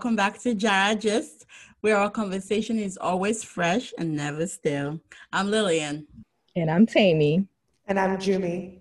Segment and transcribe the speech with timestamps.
[0.00, 1.44] welcome back to Jaara Gist,
[1.82, 4.98] where our conversation is always fresh and never still.
[5.30, 6.06] I'm Lilian.
[6.56, 7.46] And I'm Tammy.
[7.86, 8.78] And I'm Jumi.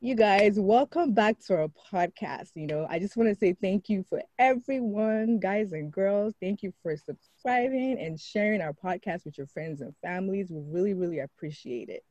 [0.00, 2.48] You guys, welcome back to our podcast.
[2.56, 6.34] You know, I just want to say thank you for everyone, guys and girls.
[6.42, 10.50] Thank you for subscribing and sharing our podcast with your friends and families.
[10.50, 12.02] We really, really appreciate it.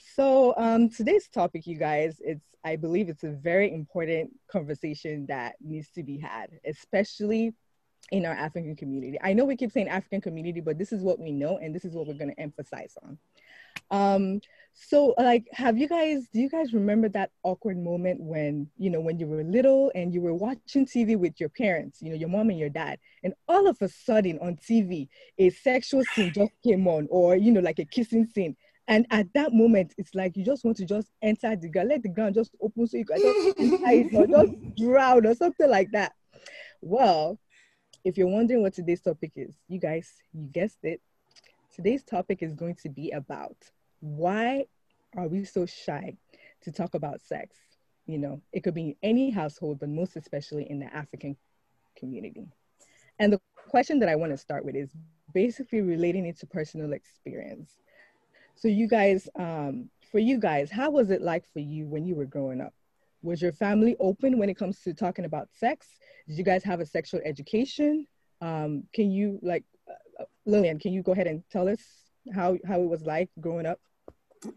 [0.00, 5.56] So, um, today's topic, you guys, it's I believe it's a very important conversation that
[5.60, 7.54] needs to be had, especially
[8.10, 9.18] in our African community.
[9.22, 11.84] I know we keep saying African community, but this is what we know, and this
[11.84, 13.18] is what we're going to emphasize on.
[13.90, 14.40] Um,
[14.74, 19.00] so like have you guys do you guys remember that awkward moment when you know
[19.00, 22.30] when you were little and you were watching tv with your parents you know your
[22.30, 26.52] mom and your dad and all of a sudden on tv a sexual scene just
[26.64, 28.56] came on or you know like a kissing scene
[28.88, 32.02] and at that moment it's like you just want to just enter the ground let
[32.02, 36.12] the ground just open so you can just or just drown or something like that
[36.80, 37.38] well
[38.04, 41.00] if you're wondering what today's topic is you guys you guessed it
[41.74, 43.56] today's topic is going to be about
[44.00, 44.66] why
[45.16, 46.16] are we so shy
[46.62, 47.56] to talk about sex?
[48.06, 51.36] You know, it could be in any household, but most especially in the African
[51.96, 52.46] community.
[53.18, 54.90] And the question that I want to start with is
[55.32, 57.70] basically relating it to personal experience.
[58.62, 62.14] So, you guys, um, for you guys, how was it like for you when you
[62.14, 62.72] were growing up?
[63.20, 65.88] Was your family open when it comes to talking about sex?
[66.28, 68.06] Did you guys have a sexual education?
[68.40, 71.80] Um, can you, like, uh, Lilian, can you go ahead and tell us
[72.32, 73.80] how, how it was like growing up?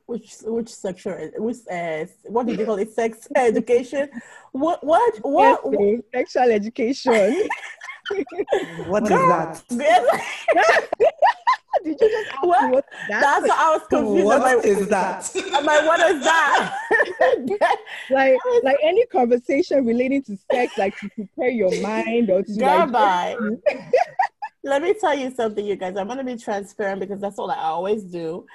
[0.07, 4.09] which which sexual which uh, what did you call it sex education
[4.51, 7.47] what what what, yes, sexual education
[8.87, 9.63] what is that
[11.85, 12.71] did you just ask what?
[12.71, 13.21] what that?
[13.21, 16.77] that's what i was confused What like, is that i'm like what is that
[18.09, 23.37] like like any conversation relating to sex like to prepare your mind or to like,
[24.63, 27.51] let me tell you something you guys i'm going to be transparent because that's all
[27.51, 28.45] i always do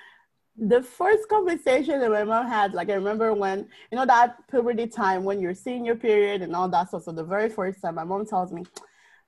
[0.61, 4.87] the first conversation that my mom had, like I remember when, you know, that puberty
[4.87, 7.05] time when you're seeing your period and all that stuff.
[7.05, 8.65] So the very first time my mom tells me,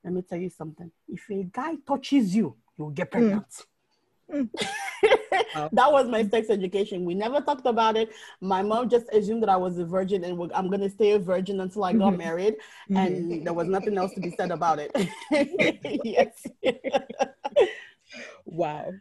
[0.05, 0.91] let me tell you something.
[1.09, 3.45] If a guy touches you, you'll get mm.
[4.33, 4.51] Pregnant.
[5.73, 7.05] That was my sex education.
[7.05, 8.11] We never talked about it.
[8.41, 11.19] My mom just assumed that I was a virgin and I'm going to stay a
[11.19, 12.19] virgin until I got mm-hmm.
[12.19, 12.55] married.
[12.91, 12.97] Mm-hmm.
[12.97, 14.91] And there was nothing else to be said about it.
[16.05, 16.47] yes.
[18.45, 18.93] wow.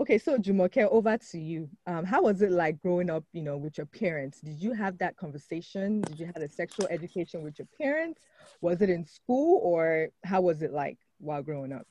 [0.00, 1.68] Okay, so Jumoke, over to you.
[1.86, 4.40] Um, how was it like growing up, you know, with your parents?
[4.40, 6.00] Did you have that conversation?
[6.02, 8.20] Did you have a sexual education with your parents?
[8.60, 11.86] Was it in school or how was it like while growing up?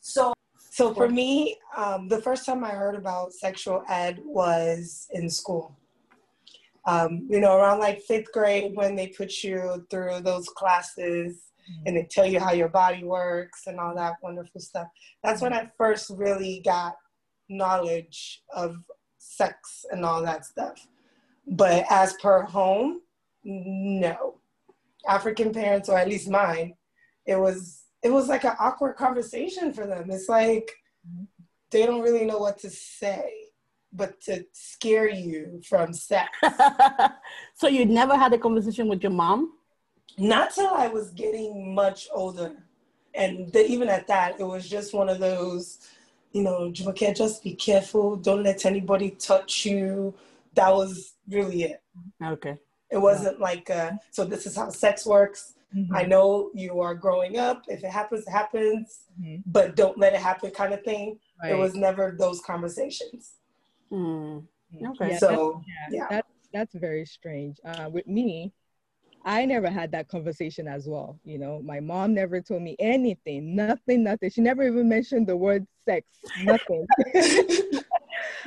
[0.00, 0.34] So,
[0.74, 5.78] so for me, um, the first time I heard about sexual ed was in school.
[6.84, 11.82] Um, you know, around like fifth grade when they put you through those classes mm-hmm.
[11.86, 14.88] and they tell you how your body works and all that wonderful stuff.
[15.22, 16.96] That's when I first really got
[17.48, 18.74] knowledge of
[19.18, 20.88] sex and all that stuff.
[21.46, 23.00] But as per home,
[23.44, 24.40] no.
[25.08, 26.74] African parents, or at least mine,
[27.26, 30.10] it was it was like an awkward conversation for them.
[30.10, 30.70] It's like
[31.70, 33.32] they don't really know what to say,
[33.92, 36.28] but to scare you from sex.
[37.54, 39.54] so you never had a conversation with your mom?
[40.16, 42.52] Not till I was getting much older.
[43.14, 45.78] And the, even at that, it was just one of those
[46.34, 48.16] you know, Jumoke, just be careful.
[48.16, 50.14] Don't let anybody touch you.
[50.54, 51.82] That was really it.
[52.22, 52.58] Okay.
[52.90, 53.44] It wasn't yeah.
[53.44, 55.53] like, uh, so this is how sex works.
[55.76, 55.94] Mm-hmm.
[55.94, 57.64] I know you are growing up.
[57.68, 59.40] If it happens, it happens, mm-hmm.
[59.46, 61.18] but don't let it happen kind of thing.
[61.42, 61.52] Right.
[61.52, 63.32] It was never those conversations.
[63.92, 64.44] Mm.
[64.74, 65.10] Okay.
[65.12, 66.06] Yeah, so, that's, yeah, yeah.
[66.10, 67.58] That's, that's very strange.
[67.64, 68.52] Uh, with me,
[69.24, 71.18] I never had that conversation as well.
[71.24, 74.30] You know, my mom never told me anything, nothing, nothing.
[74.30, 76.06] She never even mentioned the word sex,
[76.42, 76.86] nothing.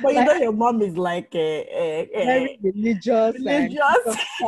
[0.02, 3.80] but you know, your mom is like a, a, a very religious, religious.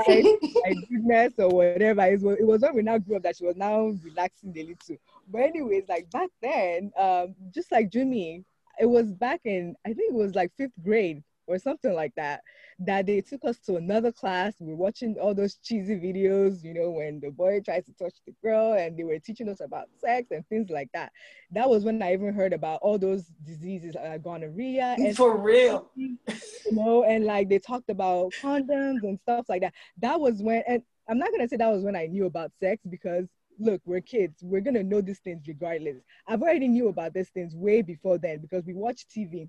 [0.07, 2.03] like goodness or whatever.
[2.03, 4.63] It was, it was when we now grew up that she was now relaxing a
[4.63, 4.97] little.
[5.29, 8.45] But anyways, like back then, um, just like Jimmy,
[8.79, 12.43] it was back in I think it was like fifth grade or something like that,
[12.81, 14.55] that they took us to another class.
[14.59, 18.15] We were watching all those cheesy videos, you know, when the boy tries to touch
[18.27, 21.13] the girl and they were teaching us about sex and things like that.
[21.51, 24.97] That was when I even heard about all those diseases like gonorrhea.
[24.99, 25.91] And For real.
[25.97, 29.75] You know, and like they talked about condoms and stuff like that.
[29.99, 32.53] That was when, and I'm not going to say that was when I knew about
[32.61, 33.27] sex because
[33.59, 34.43] look, we're kids.
[34.43, 35.97] We're gonna know these things regardless.
[36.27, 39.49] I've already knew about these things way before then because we watch TV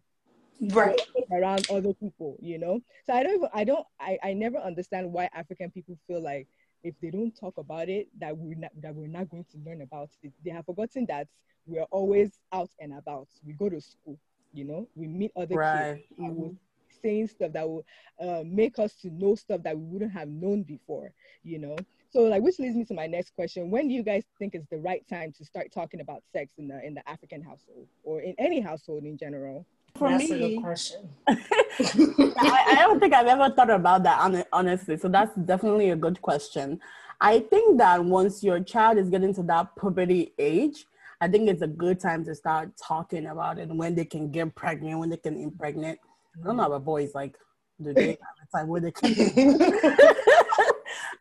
[0.69, 0.99] right
[1.31, 5.11] around other people you know so i don't even, i don't I, I never understand
[5.11, 6.47] why african people feel like
[6.83, 9.81] if they don't talk about it, that we're not that we're not going to learn
[9.83, 10.33] about it.
[10.43, 11.27] They have forgotten that
[11.67, 13.27] we're always out and about.
[13.45, 14.17] We go to school,
[14.51, 15.97] you know, we meet other Right.
[15.97, 16.07] kids.
[16.19, 16.55] Mm-hmm.
[17.03, 17.85] saying stuff that will
[18.19, 21.77] uh, make us to know stuff that we wouldn't have known before, you know.
[22.09, 24.65] So like, which leads me to my next question: When do you guys think is
[24.71, 28.21] the right time to start talking about sex in the in the African household or
[28.21, 29.65] in any household in general?
[29.95, 31.09] For That's a me, good question.
[31.27, 34.97] I, I don't think I've ever thought about that honestly.
[34.97, 36.79] So that's definitely a good question.
[37.19, 40.85] I think that once your child is getting to that puberty age,
[41.21, 44.55] I think it's a good time to start talking about it when they can get
[44.55, 45.99] pregnant, when they can impregnate.
[46.33, 46.57] I don't mm-hmm.
[46.57, 47.37] know about boys, like,
[47.79, 49.13] do they have a time where they can?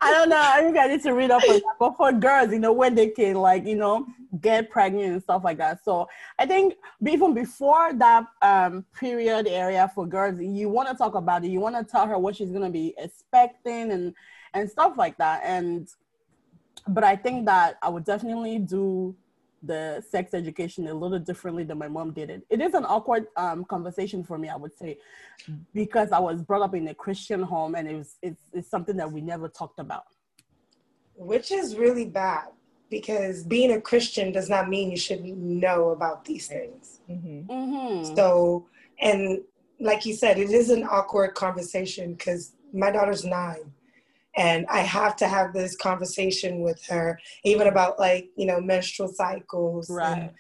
[0.02, 0.41] I don't know.
[0.41, 1.76] I think I need to read up on that.
[1.79, 4.06] But for girls, you know, when they can, like, you know,
[4.41, 5.85] get pregnant and stuff like that.
[5.85, 6.08] So
[6.38, 6.75] I think
[7.06, 11.50] even before that um, period area for girls, you want to talk about it.
[11.50, 14.14] You want to tell her what she's going to be expecting and
[14.55, 15.43] and stuff like that.
[15.44, 15.88] And
[16.88, 19.14] but I think that I would definitely do
[19.62, 22.42] the sex education a little differently than my mom did it.
[22.48, 24.98] It is an awkward um, conversation for me, I would say,
[25.74, 28.96] because I was brought up in a Christian home and it was it's, it's something
[28.96, 30.04] that we never talked about.
[31.14, 32.46] Which is really bad
[32.88, 37.00] because being a Christian does not mean you should know about these things.
[37.08, 37.50] Mm-hmm.
[37.50, 38.16] Mm-hmm.
[38.16, 38.66] So,
[39.00, 39.40] and
[39.78, 43.72] like you said, it is an awkward conversation because my daughter's nine
[44.37, 49.09] and I have to have this conversation with her, even about like, you know, menstrual
[49.09, 50.31] cycles Right.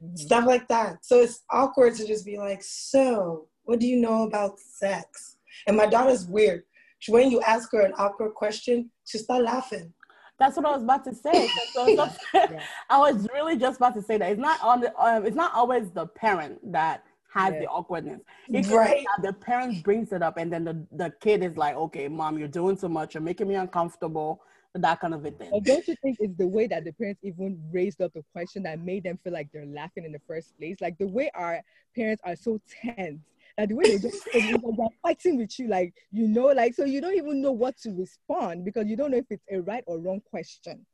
[0.00, 1.04] and stuff like that.
[1.04, 5.36] So it's awkward to just be like, so what do you know about sex?
[5.66, 6.62] And my daughter's weird.
[7.00, 9.92] She- When you ask her an awkward question, she start laughing.
[10.38, 11.48] That's what I was about to say.
[11.74, 12.62] So, so- Yeah.
[12.90, 15.52] I was really just about to say that it's not on the, um, it's not
[15.54, 17.60] always the parent that has Yeah.
[17.60, 18.20] the awkwardness.
[18.48, 19.06] It Right.
[19.22, 22.48] the parents brings it up, and then the, the kid is like, "Okay, mom, you're
[22.48, 23.14] doing too much.
[23.14, 24.42] You're making me uncomfortable."
[24.72, 25.52] That kind of a thing.
[25.52, 28.62] Or don't you think it's the way that the parents even raised up the question
[28.62, 30.80] that made them feel like they're laughing in the first place?
[30.80, 31.60] Like the way our
[31.96, 33.20] parents are so tense.
[33.58, 37.00] That the way they just they're fighting with you, like you know, like so you
[37.00, 39.98] don't even know what to respond because you don't know if it's a right or
[39.98, 40.86] wrong question.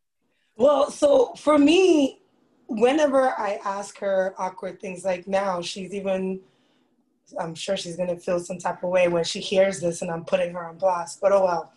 [0.57, 2.23] Well, so for me,
[2.69, 6.41] whenever I ask her awkward things like now, she's even,
[7.39, 10.11] I'm sure she's going to feel some type of way when she hears this and
[10.11, 11.73] I'm putting her on blast, but oh well.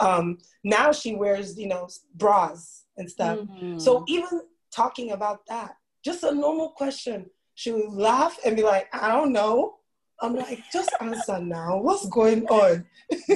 [0.00, 3.38] Um, now she wears, you know, bras and stuff.
[3.38, 3.80] Mhm.
[3.80, 4.42] So even
[4.72, 9.32] talking about that, just a normal question, she would laugh and be like, I don't
[9.32, 9.76] know.
[10.20, 11.78] I'm like, just answer now.
[11.78, 12.84] What's going on?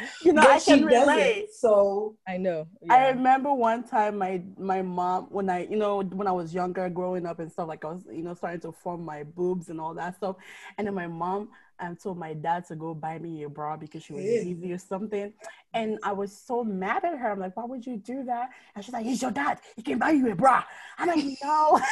[0.20, 1.34] you know, But I can doesn't.
[1.36, 1.48] relate.
[1.52, 2.68] So I know.
[2.90, 6.88] I remember one time my my mom when I you know when I was younger
[6.90, 9.80] growing up and stuff like I was you know starting to form my boobs and
[9.80, 10.36] all that stuff
[10.76, 11.48] and then my mom
[11.80, 14.42] um, told my dad to go buy me a bra because she was Yeah.
[14.42, 15.32] busy or something
[15.72, 18.84] and I was so mad at her I'm like why would you do that and
[18.84, 20.62] she's like he's your dad he can buy you a bra
[20.98, 21.80] I'm like no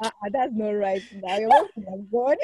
[0.00, 1.02] Uh, that's not right.
[1.10, 2.36] Now you're working on God.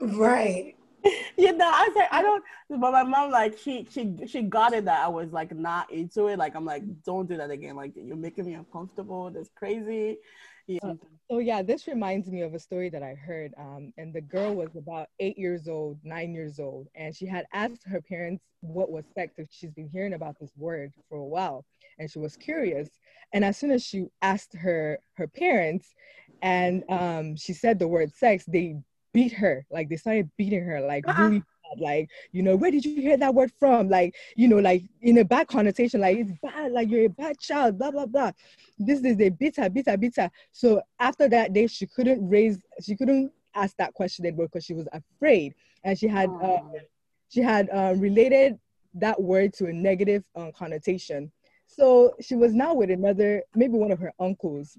[0.00, 0.74] right.
[1.36, 4.84] you know I said I don't but my mom like she she she got it
[4.84, 7.92] that I was like not into it like I'm like don't do that again like
[7.96, 10.18] you're making me uncomfortable that's crazy
[10.70, 10.92] yeah.
[11.28, 13.52] So yeah, this reminds me of a story that I heard.
[13.58, 17.46] Um, and the girl was about eight years old, nine years old, and she had
[17.52, 19.34] asked her parents what was sex.
[19.36, 21.64] If she's been hearing about this word for a while,
[21.98, 22.88] and she was curious.
[23.32, 25.92] And as soon as she asked her her parents,
[26.40, 28.76] and um, she said the word sex, they
[29.12, 29.64] beat her.
[29.70, 31.22] Like they started beating her, like Uh-uh.
[31.22, 31.80] really bad.
[31.80, 33.88] Like you know, where did you hear that word from?
[33.88, 36.72] Like you know, like in a bad connotation, like it's bad.
[36.72, 37.78] Like you're a bad child.
[37.78, 38.32] Blah blah blah.
[38.78, 40.30] This is the bitter, bitter, bitter.
[40.52, 44.74] So after that day, she couldn't raise, she couldn't ask that question anymore because she
[44.74, 46.72] was afraid, and she had, uh, Oh.
[47.28, 48.58] she had uh, related
[48.94, 51.30] that word to a negative uh, connotation.
[51.66, 54.76] So she was now with another, maybe one of her uncles,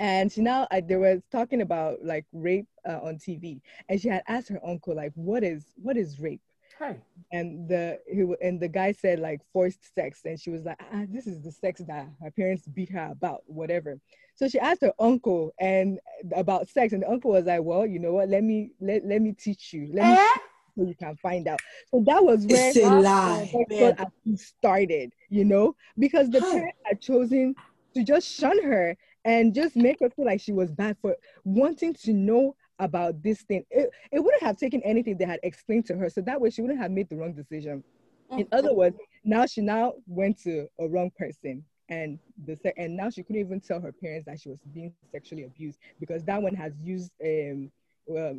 [0.00, 4.08] and she now uh, they were talking about like rape uh, on TV, and she
[4.08, 6.42] had asked her uncle like, "What is what is rape?"
[6.78, 6.96] Hey.
[7.32, 11.04] and the he, and the guy said like forced sex and she was like ah,
[11.10, 13.98] this is the sex that her parents beat her about whatever
[14.36, 15.98] so she asked her uncle and
[16.34, 19.20] about sex and the uncle was like well you know what let me let, let
[19.22, 20.38] me teach you let me Eh?
[20.78, 23.50] so you can find out so that was where It's a lie.
[23.52, 26.50] sexual abuse started you know because the Huh.
[26.52, 27.54] parents had chosen
[27.94, 31.94] to just shun her and just make her feel like she was bad for wanting
[31.94, 33.64] to know about this thing.
[33.70, 36.08] It, it wouldn't have taken anything they had explained to her.
[36.08, 37.84] So that way she wouldn't have made the wrong decision.
[38.30, 41.64] In other words, now she now went to a wrong person.
[41.88, 44.94] And the se- and now she couldn't even tell her parents that she was being
[45.10, 47.70] sexually abused because that one has used um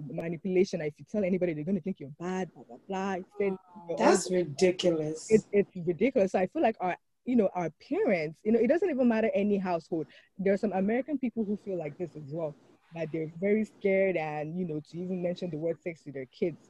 [0.10, 0.82] manipulation.
[0.82, 3.16] If you tell anybody, they're going to think you're bad, blah, blah, blah.
[3.38, 3.58] Said,
[3.98, 5.30] That's ridiculous.
[5.30, 6.32] It, it's ridiculous.
[6.32, 6.96] So I feel like our,
[7.32, 10.06] you know, our parents, you know, it doesn't even matter any household.
[10.38, 12.54] There are some American people who feel like this as well,
[12.94, 16.26] that they're very scared and, you know, to even mention the word sex to their
[16.26, 16.70] kids.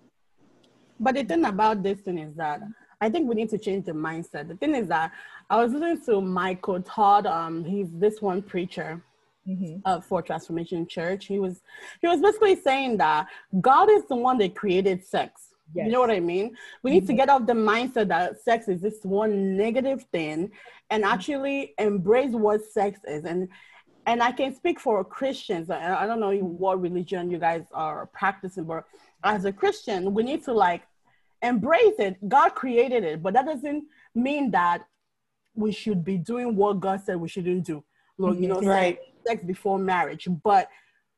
[0.99, 2.61] But the thing about this thing is that
[3.01, 4.49] I think we need to change the mindset.
[4.49, 5.11] The thing is that
[5.49, 7.25] I was listening to Michael Todd.
[7.25, 9.03] Um, he's this one preacher
[9.47, 9.79] mm-hmm.
[9.83, 11.25] uh, for Transformation Church.
[11.25, 11.63] He was
[12.01, 13.25] he was basically saying that
[13.59, 15.50] God is the one that created sex.
[15.73, 15.85] Yes.
[15.85, 16.55] You know what I mean?
[16.83, 17.07] We need mm-hmm.
[17.07, 20.51] to get off the mindset that sex is this one negative thing
[20.89, 21.13] and mm-hmm.
[21.13, 23.25] actually embrace what sex is.
[23.25, 23.49] And
[24.07, 25.69] and I can speak for Christians.
[25.69, 28.85] I, I don't know what religion you guys are practicing, but
[29.23, 30.81] as a Christian, we need to like
[31.41, 32.17] embrace it.
[32.27, 33.83] God created it, but that doesn't
[34.15, 34.85] mean that
[35.53, 37.83] we should be doing what God said we shouldn't do.
[38.17, 38.99] Like, you know, right.
[39.25, 40.67] sex before marriage, but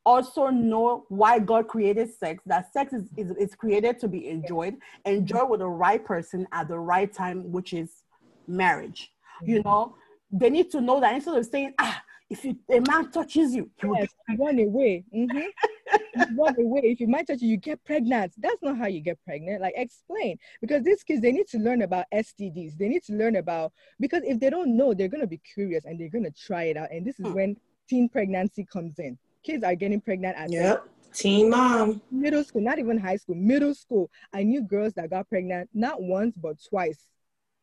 [0.06, 2.44] also know why God created sex.
[2.46, 6.68] That sex is, is, is created to be enjoyed, enjoy with the right person at
[6.68, 8.04] the right time, which is
[8.48, 9.12] marriage.
[9.44, 9.70] You mm-hmm.
[9.70, 9.96] know,
[10.32, 13.70] they need to know that instead of saying, ah, if you, a man touches you,
[13.80, 15.04] he yes, will run away.
[15.16, 16.36] Mm-hmm.
[16.38, 16.82] run away.
[16.84, 18.34] If you might touch you, you get pregnant.
[18.38, 19.62] That's not how you get pregnant.
[19.62, 22.78] Like explain because these kids they need to learn about STDs.
[22.78, 26.00] They need to learn about because if they don't know, they're gonna be curious and
[26.00, 26.92] they're gonna try it out.
[26.92, 27.34] And this is hmm.
[27.34, 27.58] when
[27.88, 29.18] teen pregnancy comes in.
[29.44, 30.88] Kids are getting pregnant at yep.
[31.14, 32.02] Teen mom.
[32.10, 34.10] Middle school, not even high school, middle school.
[34.34, 37.10] I knew girls that got pregnant not once but twice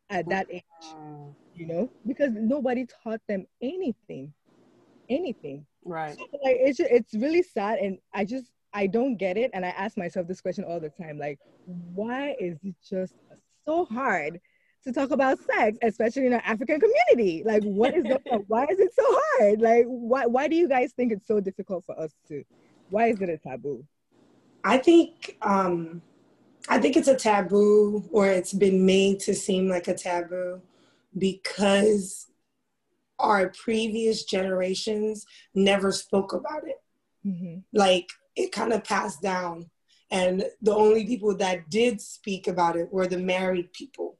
[0.08, 0.62] at that age.
[1.54, 4.32] You know, because nobody taught them anything
[5.10, 5.66] anything.
[5.84, 6.16] Right.
[6.16, 9.66] So, like it's just, it's really sad, and I just I don't get it, and
[9.66, 13.12] I ask myself this question all the time: like, why is it just
[13.66, 14.40] so hard
[14.84, 17.42] to talk about sex, especially in our African community?
[17.44, 19.60] Like, what is the why is it so hard?
[19.60, 22.44] Like, why why do you guys think it's so difficult for us to?
[22.90, 23.84] Why is it a taboo?
[24.64, 26.02] I think um,
[26.68, 30.60] I think it's a taboo, or it's been made to seem like a taboo
[31.16, 32.26] because
[33.18, 36.80] our previous generations never spoke about it.
[37.26, 37.58] Mm-hmm.
[37.72, 39.70] Like it kind of passed down.
[40.10, 44.18] And the only people that did speak about it were the married people.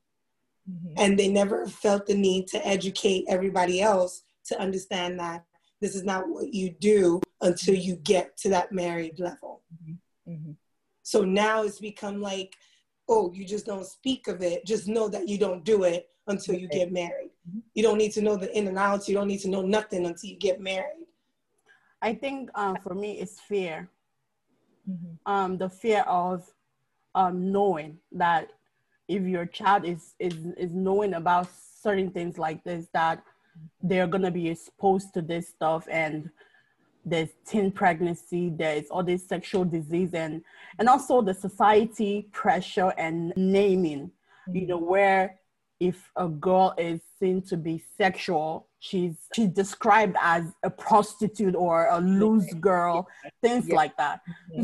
[0.70, 0.94] Mm-hmm.
[0.96, 5.44] And they never felt the need to educate everybody else to understand that
[5.80, 9.62] this is not what you do until you get to that married level.
[9.74, 10.32] Mm-hmm.
[10.32, 10.52] mm-hmm.
[11.02, 12.54] So now it's become like,
[13.08, 14.64] oh, you just don't speak of it.
[14.64, 17.30] Just know that you don't do it until you get married.
[17.48, 17.60] Mm-hmm.
[17.74, 19.08] You don't need to know the in and outs.
[19.08, 21.06] You don't need to know nothing until you get married.
[22.02, 23.88] I think um, for me, it's fear.
[24.88, 25.32] Mm-hmm.
[25.32, 26.48] Um, the fear of
[27.14, 28.52] um, knowing that
[29.10, 31.48] if your child is, is, is knowing about
[31.82, 33.22] certain things like this, that
[33.82, 36.30] they're to be exposed to this stuff and
[37.04, 40.42] there's teen pregnancy, there's all this sexual disease and,
[40.78, 44.12] and also the society pressure and naming,
[44.52, 45.39] you know, where
[45.80, 51.86] if a girl is seen to be sexual, she's she's described as a prostitute or
[51.90, 53.08] a loose girl,
[53.40, 53.74] things yeah.
[53.74, 54.20] like that.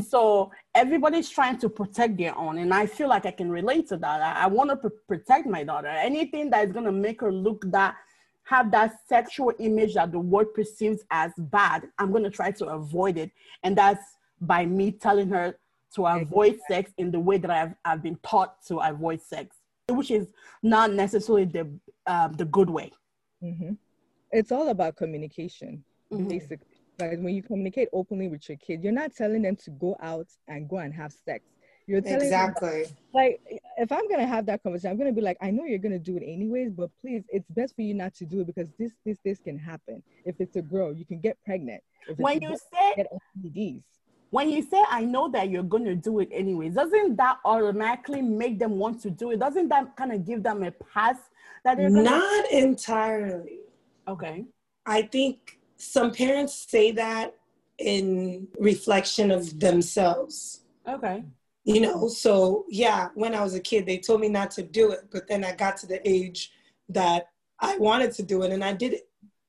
[0.09, 3.97] So everybody's trying to protect their own, and I feel like I can relate to
[3.97, 4.21] that.
[4.21, 5.89] I, I want to pr- protect my daughter.
[5.89, 7.97] Anything that is gonna make her look that
[8.45, 13.17] have that sexual image that the world perceives as bad, I'm gonna try to avoid
[13.17, 13.31] it,
[13.63, 14.05] and that's
[14.43, 15.57] by me telling her
[15.95, 19.56] to avoid sex in the way that I've, I've been taught to avoid sex
[19.89, 21.71] which is not necessarily the
[22.07, 22.93] uh, the good way.
[23.43, 23.73] Mm-hmm.
[24.33, 26.29] It's all about communication, mm-hmm.
[26.29, 26.67] basically.
[26.99, 30.27] Like when you communicate openly with your kid, you're not telling them to go out
[30.49, 31.45] and go and have sex.
[31.87, 33.41] You're telling exactly them, like
[33.77, 36.17] if I'm gonna have that conversation, I'm gonna be like, I know you're gonna do
[36.17, 39.19] it anyways, but please, it's best for you not to do it because this, this,
[39.25, 40.03] this can happen.
[40.25, 41.81] If it's a girl, you can get pregnant.
[42.17, 43.07] when you say get
[43.39, 43.83] STDs
[44.31, 48.23] when you say i know that you're going to do it anyways doesn't that automatically
[48.23, 49.39] make them want to do it?
[49.39, 51.17] Doesn't that kind of give them a pass
[51.65, 53.61] that they're gonna- not entirely.
[54.09, 54.45] Okay.
[54.85, 57.35] I think some parents say that
[57.79, 60.63] in reflection of themselves.
[60.89, 61.25] Okay.
[61.65, 64.93] You know so yeah when i was a kid they told me not to do
[64.93, 66.53] it but then i got to the age
[66.89, 69.06] that i wanted to do it and i did it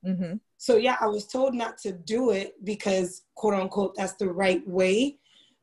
[0.07, 0.33] mm-hmm.
[0.57, 4.67] So yeah, I was told not to do it because quote unquote that's the right
[4.67, 5.19] way.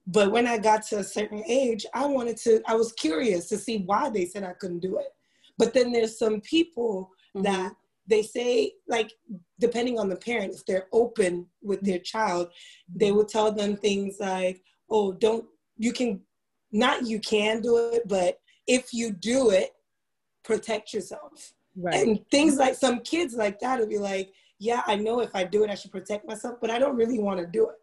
[0.07, 3.57] But when I got to a certain age, I wanted to, I was curious to
[3.57, 5.09] see why they said I couldn't do it.
[5.57, 7.45] But then there's some people mm-hmm.
[7.45, 7.73] that
[8.07, 9.13] they say, like,
[9.59, 12.49] depending on the parent, if they're open with their child,
[12.95, 15.47] they will tell them things like, oh, don't,
[15.79, 16.21] you can,
[16.71, 19.71] not you can do it, but if you do it,
[20.45, 21.55] protect yourself.
[21.76, 22.07] Right.
[22.07, 25.45] And things like some kids like that will be like, yeah, I know if I
[25.45, 27.76] do it, I should protect myself, but I don't really want to do it.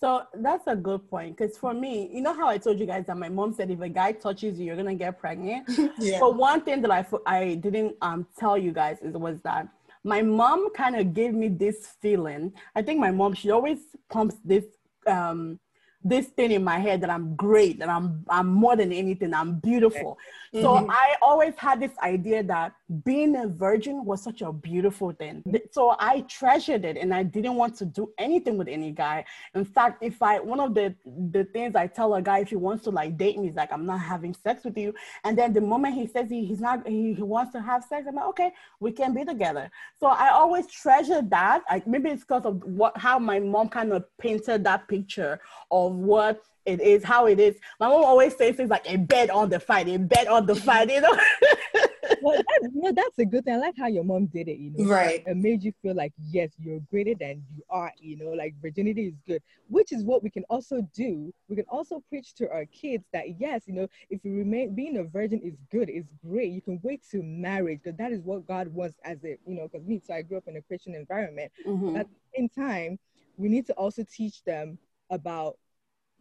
[0.00, 3.04] So that's a good point because for me, you know how I told you guys
[3.06, 5.68] that my mom said if a guy touches you, you're gonna get pregnant.
[6.00, 6.18] yeah.
[6.18, 9.68] But one thing that I I didn't um tell you guys is was that
[10.02, 12.52] my mom kind of gave me this feeling.
[12.74, 13.78] I think my mom she always
[14.10, 14.64] pumps this
[15.06, 15.60] um
[16.04, 19.54] this thing in my head that I'm great, that I'm I'm more than anything, I'm
[19.60, 20.18] beautiful.
[20.54, 20.62] Mm-hmm.
[20.62, 25.42] So I always had this idea that being a virgin was such a beautiful thing.
[25.70, 29.24] So I treasured it and I didn't want to do anything with any guy.
[29.54, 30.94] In fact, if I one of the
[31.30, 33.72] the things I tell a guy if he wants to like date me is like
[33.72, 34.94] I'm not having sex with you.
[35.24, 38.06] And then the moment he says he, he's not he, he wants to have sex,
[38.06, 39.70] I'm like, okay, we can be together.
[40.00, 41.62] So I always treasure that.
[41.70, 45.40] Like maybe it's because of what how my mom kind of painted that picture
[45.70, 47.56] of what it is, how it is.
[47.80, 50.54] My mom always says things like a bed on the fight, a bed on the
[50.54, 51.12] fight, you know.
[52.22, 53.54] well, that, you know, that's a good thing.
[53.54, 54.90] I like how your mom did it, you know.
[54.90, 55.22] Right.
[55.26, 59.06] It made you feel like, yes, you're greater than you are, you know, like virginity
[59.06, 61.32] is good, which is what we can also do.
[61.48, 64.98] We can also preach to our kids that, yes, you know, if you remain, being
[64.98, 66.52] a virgin is good, it's great.
[66.52, 69.68] You can wait to marriage because that is what God wants as a, you know,
[69.68, 71.50] because me, so I grew up in a Christian environment.
[71.66, 71.96] Mm-hmm.
[71.96, 72.98] At the same time,
[73.36, 74.78] we need to also teach them
[75.10, 75.56] about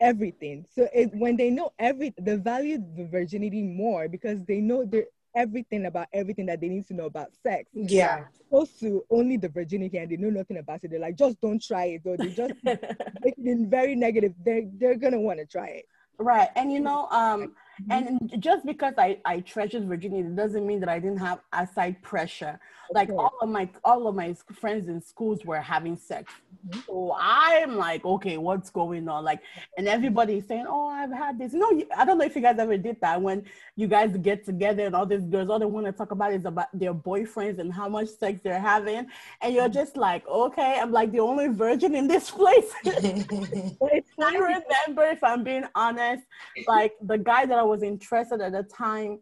[0.01, 0.65] everything.
[0.75, 5.05] So it, when they know every, they value the virginity more because they know the
[5.33, 7.69] everything about everything that they need to know about sex.
[7.73, 8.25] Yeah.
[8.49, 10.91] Opposed to only the virginity and they know nothing about it.
[10.91, 12.01] They're like, just don't try it.
[12.03, 14.33] Or they just make it very negative.
[14.43, 15.85] They're they're gonna want to try it.
[16.17, 16.49] Right.
[16.55, 17.91] And you know, um, Mm-hmm.
[17.91, 22.59] And just because I, I treasured virginity doesn't mean that I didn't have outside pressure.
[22.93, 26.33] Like all of my all of my friends in schools were having sex.
[26.67, 26.79] Mm-hmm.
[26.87, 29.23] So I'm like, okay, what's going on?
[29.23, 29.41] Like,
[29.77, 31.53] and everybody's saying, oh, I've had this.
[31.53, 33.45] You know, I don't know if you guys ever did that when
[33.75, 36.45] you guys get together and all these girls, all they want to talk about is
[36.45, 39.07] about their boyfriends and how much sex they're having.
[39.41, 42.71] And you're just like, okay, I'm like the only virgin in this place.
[42.85, 46.23] I remember, if I'm being honest,
[46.67, 49.19] like the guy that I was interested at the time,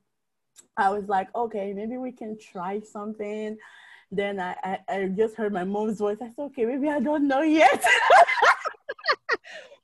[0.78, 3.58] I was like, okay, maybe we can try something.
[4.12, 6.17] Then I, I, I just heard my mom's voice.
[6.22, 7.84] I said, okay, maybe I don't know yet.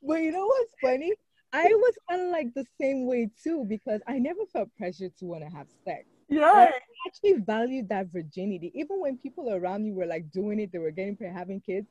[0.04, 1.14] but you know what's funny?
[1.54, 5.26] I was kind of like the same way too because I never felt pressure to
[5.26, 6.06] want to have sex.
[6.28, 6.52] Yeah.
[6.52, 6.72] I
[7.08, 8.72] actually valued that virginity.
[8.76, 11.88] Even when people around me were like doing it, they were getting pregnant, having kids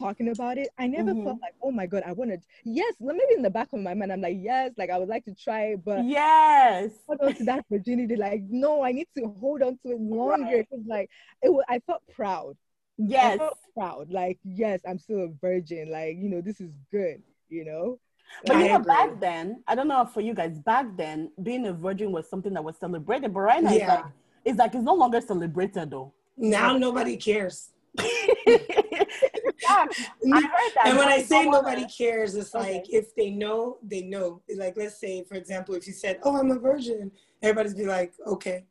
[0.00, 1.24] talking about it, I never mm-hmm.
[1.24, 2.38] felt like, oh my god, I want to.
[2.64, 5.24] Yes, maybe in the back of my mind, I'm like, yes, like I would like
[5.26, 8.16] to try it, but yes, hold on to that virginity.
[8.16, 11.00] Like, no, I need to hold on to it longer because, right.
[11.00, 11.10] like,
[11.42, 11.50] it.
[11.50, 12.56] Was, I felt proud.
[12.96, 13.38] Yes,
[13.74, 14.10] proud.
[14.10, 15.90] Like, yes, I'm still a virgin.
[15.90, 17.22] Like, you know, this is good.
[17.48, 17.98] You know.
[18.46, 20.58] But you know, back then, I don't know for you guys.
[20.58, 23.78] Back then, being a virgin was something that was celebrated, but right now, yeah.
[23.78, 24.04] it's like
[24.44, 26.12] it's like it's no longer celebrated though.
[26.36, 27.70] Now nobody cares.
[27.98, 29.86] I
[30.32, 30.82] heard that.
[30.84, 32.74] And when I say nobody cares, it's okay.
[32.74, 34.42] like if they know, they know.
[34.56, 37.10] Like let's say, for example, if you said, "Oh, I'm a virgin,"
[37.42, 38.64] everybody's be like, "Okay."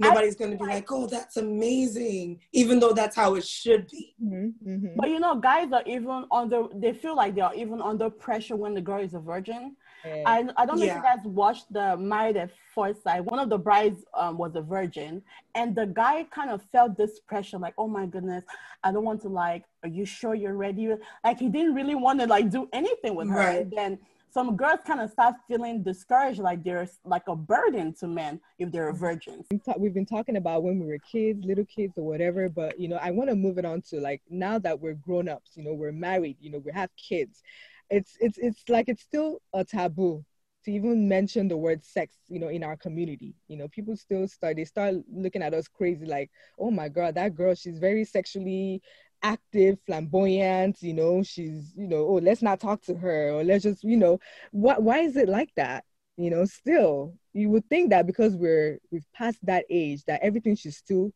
[0.00, 4.14] Nobody's going to be like, "Oh, that's amazing," even though that's how it should be.
[4.22, 4.70] Mm-hmm.
[4.70, 4.96] Mm-hmm.
[4.96, 6.64] But you know, guys are even under.
[6.74, 9.76] They feel like they are even under pressure when the girl is a virgin.
[10.04, 10.92] I, I don't know yeah.
[10.92, 13.24] if you guys watched the Married at First Sight.
[13.24, 15.22] One of the brides um, was a virgin,
[15.54, 18.44] and the guy kind of felt this pressure, like, oh my goodness,
[18.84, 19.64] I don't want to like.
[19.82, 20.94] Are you sure you're ready?
[21.24, 23.36] Like he didn't really want to like do anything with her.
[23.36, 23.60] Right.
[23.60, 23.98] And then
[24.30, 28.70] some girls kind of start feeling discouraged, like there's like a burden to men if
[28.70, 29.46] they're virgins.
[29.78, 32.98] We've been talking about when we were kids, little kids or whatever, but you know,
[33.00, 35.72] I want to move it on to like now that we're grown ups, you know,
[35.72, 37.42] we're married, you know, we have kids
[37.90, 40.24] it's it's it's like it's still a taboo
[40.64, 43.34] to even mention the word sex you know in our community.
[43.48, 47.14] You know people still start they start looking at us crazy like oh my god
[47.14, 48.82] that girl she's very sexually
[49.22, 53.64] active flamboyant you know she's you know oh let's not talk to her or let's
[53.64, 54.18] just you know.
[54.52, 55.84] What why is it like that?
[56.16, 60.56] You know still you would think that because we're we've passed that age that everything
[60.56, 61.12] should still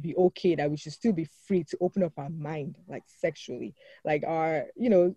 [0.00, 3.74] be okay that we should still be free to open up our mind like sexually.
[4.04, 5.14] Like our you know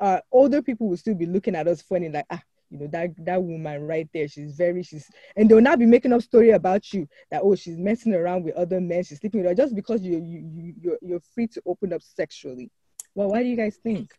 [0.00, 3.10] uh, older people will still be looking at us funny, like, ah, you know, that
[3.24, 6.92] that woman right there, she's very, she's, and they'll not be making up story about
[6.92, 10.02] you that oh, she's messing around with other men, she's sleeping with her, just because
[10.02, 12.70] you you you you're, you're free to open up sexually.
[13.14, 14.10] Well, what do you guys think?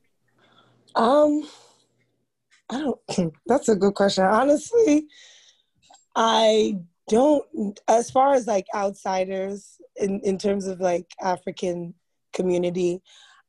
[0.96, 1.48] Um,
[2.70, 3.34] I don't.
[3.46, 4.24] That's a good question.
[4.26, 5.08] Honestly,
[6.16, 7.80] I don't.
[7.88, 11.94] As far as like outsiders in in terms of like African
[12.34, 13.02] community,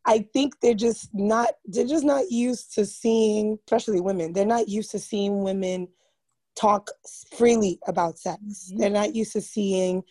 [0.09, 4.33] I think they're just not they're just not used to seeing, especially women.
[4.33, 5.87] They're not used to seeing women
[6.59, 6.90] talk
[7.37, 8.40] freely about sex.
[8.40, 8.79] Mm-hmm.
[8.79, 10.03] They're not used to seeing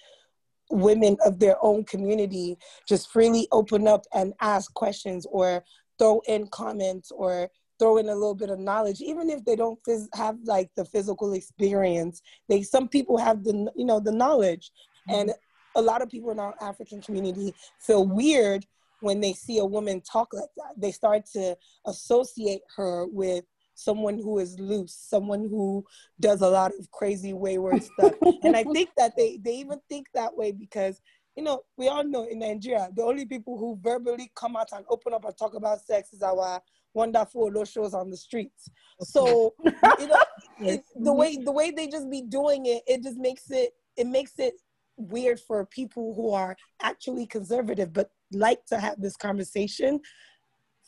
[0.70, 2.58] women of their own community
[2.88, 5.64] just freely open up and ask questions or
[5.98, 9.80] throw in comments or throw in a little bit of knowledge even if they don't
[9.88, 14.72] phys- have like the physical experience they some people have the you know the knowledge
[15.10, 15.22] mm-hmm.
[15.22, 15.34] and
[15.76, 18.66] a lot of people in our african community feel weird
[19.02, 21.56] when they see a woman talk like that they start to
[21.86, 23.44] associate her with
[23.76, 25.86] someone who is loose someone who
[26.20, 30.08] does a lot of crazy wayward stuff and i think that they they even think
[30.14, 31.00] that way because
[31.38, 34.84] you know, we all know in Nigeria, the only people who verbally come out and
[34.90, 36.60] open up and talk about sex is our
[36.96, 38.68] wonderful those shows on the streets.
[39.02, 39.54] So
[40.00, 40.24] you know,
[40.60, 44.08] it, the way the way they just be doing it, it just makes it it
[44.08, 44.56] makes it
[44.98, 50.00] weird for people who are actually conservative but like to have this conversation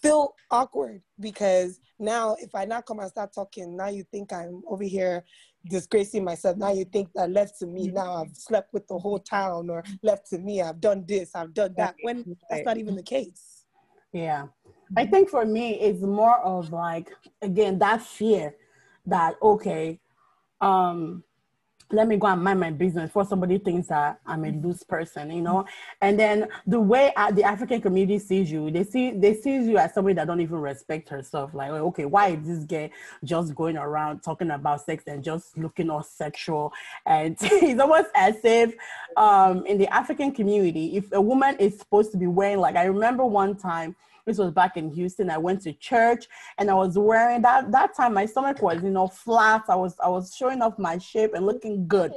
[0.02, 4.62] feel awkward because now if I not come and start talking, now you think I'm
[4.67, 5.25] over here
[5.69, 6.58] disgracing myself.
[6.58, 9.84] Now you think that left to me, now I've slept with the whole town, or
[10.02, 13.65] left to me, I've done this, I've done that, when that's not even the case.
[14.13, 14.45] Yeah.
[14.97, 17.10] I think for me, it's more of like,
[17.41, 18.56] again, that fear
[19.06, 19.99] that, okay,
[20.62, 21.23] um,
[21.91, 25.32] let me go and mind my business before somebody thinks that I'm a loose person,
[25.32, 25.65] you know.
[26.02, 29.93] And then the way the African community sees you, they see they see you as
[29.93, 31.54] somebody that don't even respect herself.
[31.54, 32.91] Like, okay, why is this guy
[33.23, 36.73] just going around talking about sex and just looking all sexual?
[37.06, 38.75] And it's almost as if
[39.17, 42.84] um, in the African community, if a woman is supposed to be wearing, like I
[42.84, 45.29] remember one time this was back in Houston.
[45.29, 46.27] I went to church
[46.58, 49.63] and I was wearing that that time my stomach was, you know, flat.
[49.69, 52.13] I was I was showing off my shape and looking good.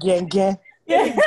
[0.00, 0.58] Gang gang.
[0.86, 1.18] Yeah.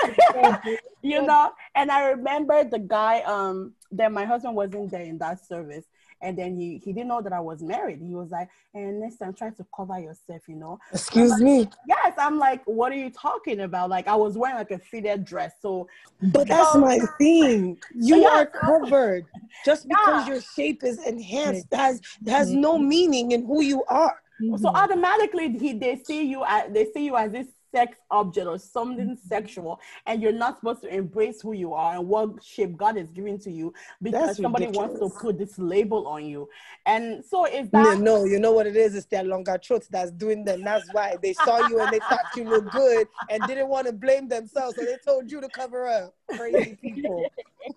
[1.02, 5.46] you know, and I remember the guy um that my husband wasn't there in that
[5.46, 5.86] service
[6.22, 8.02] and then he he didn't know that I was married.
[8.02, 10.80] He was like, and next time try to cover yourself, you know.
[10.92, 11.70] Excuse like, me.
[11.88, 13.90] Yes, I'm like, what are you talking about?
[13.90, 15.54] Like I was wearing like a fitted dress.
[15.62, 15.88] So
[16.22, 17.78] But that's know, my thing.
[17.96, 19.26] You yeah, are covered.
[19.66, 20.34] Just because yeah.
[20.34, 22.88] your shape is enhanced has has no mm-hmm.
[22.88, 24.22] meaning in who you are.
[24.42, 24.58] Mm-hmm.
[24.58, 28.58] So automatically he, they see you as they see you as this sex object or
[28.58, 29.28] something mm-hmm.
[29.28, 33.10] sexual and you're not supposed to embrace who you are and what shape God is
[33.12, 35.00] giving to you because that's somebody ridiculous.
[35.00, 36.50] wants to put this label on you.
[36.86, 38.96] And so is that no, no, you know what it is?
[38.96, 40.64] It's their longer throats that's doing them.
[40.64, 43.94] That's why they saw you and they thought you looked good and didn't want to
[43.94, 44.76] blame themselves.
[44.76, 46.16] So they told you to cover up.
[46.36, 47.26] Crazy people.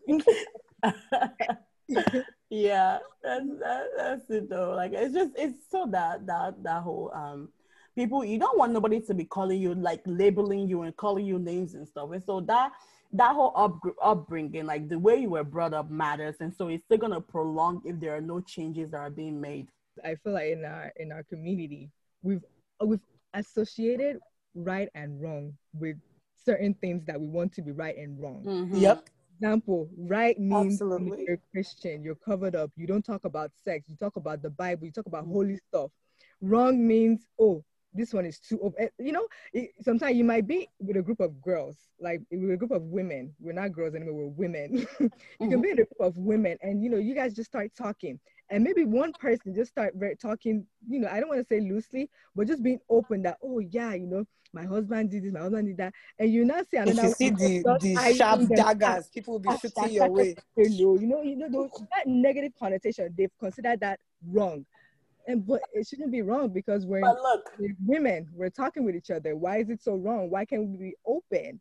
[2.50, 4.74] yeah, that's that, that's it though.
[4.74, 7.48] Like it's just it's so that that that whole um
[7.94, 11.38] people you don't want nobody to be calling you like labeling you and calling you
[11.38, 12.72] names and stuff and so that
[13.14, 16.85] that whole up, upbringing like the way you were brought up matters and so it's
[16.85, 19.68] still going to prolong if there are no changes that are being made
[20.05, 21.90] i feel like in our in our community
[22.22, 22.44] we've
[22.85, 23.00] we've
[23.35, 24.18] associated
[24.55, 25.96] right and wrong with
[26.44, 28.76] certain things that we want to be right and wrong mm-hmm.
[28.76, 29.09] yep
[29.42, 31.24] example, right means Absolutely.
[31.26, 34.87] you're Christian, you're covered up, you don't talk about sex, you talk about the Bible,
[34.87, 35.90] you talk about holy stuff.
[36.40, 38.88] Wrong means, oh, this one is too open.
[38.98, 42.57] You know, it, sometimes you might be with a group of girls, like with a
[42.57, 43.35] group of women.
[43.40, 44.87] We're not girls anymore, we're women.
[45.00, 45.50] you mm-hmm.
[45.50, 48.18] can be in a group of women and, you know, you guys just start talking.
[48.50, 51.61] And maybe one person just start very talking, you know, I don't want to say
[51.61, 55.40] loosely, but just being open that, oh, yeah, you know, my husband did this, my
[55.40, 55.94] husband did that.
[56.18, 59.57] And you not see another if you see the, the sharp daggers, people will be
[59.59, 60.35] shooting your way.
[60.57, 64.66] You know, you know, those, that negative connotation, they've considered that wrong
[65.26, 68.28] and but it shouldn't be wrong because we're, look, we're women.
[68.35, 69.37] We're talking with each other.
[69.37, 70.30] Why is it so wrong?
[70.30, 71.61] Why can't we be open?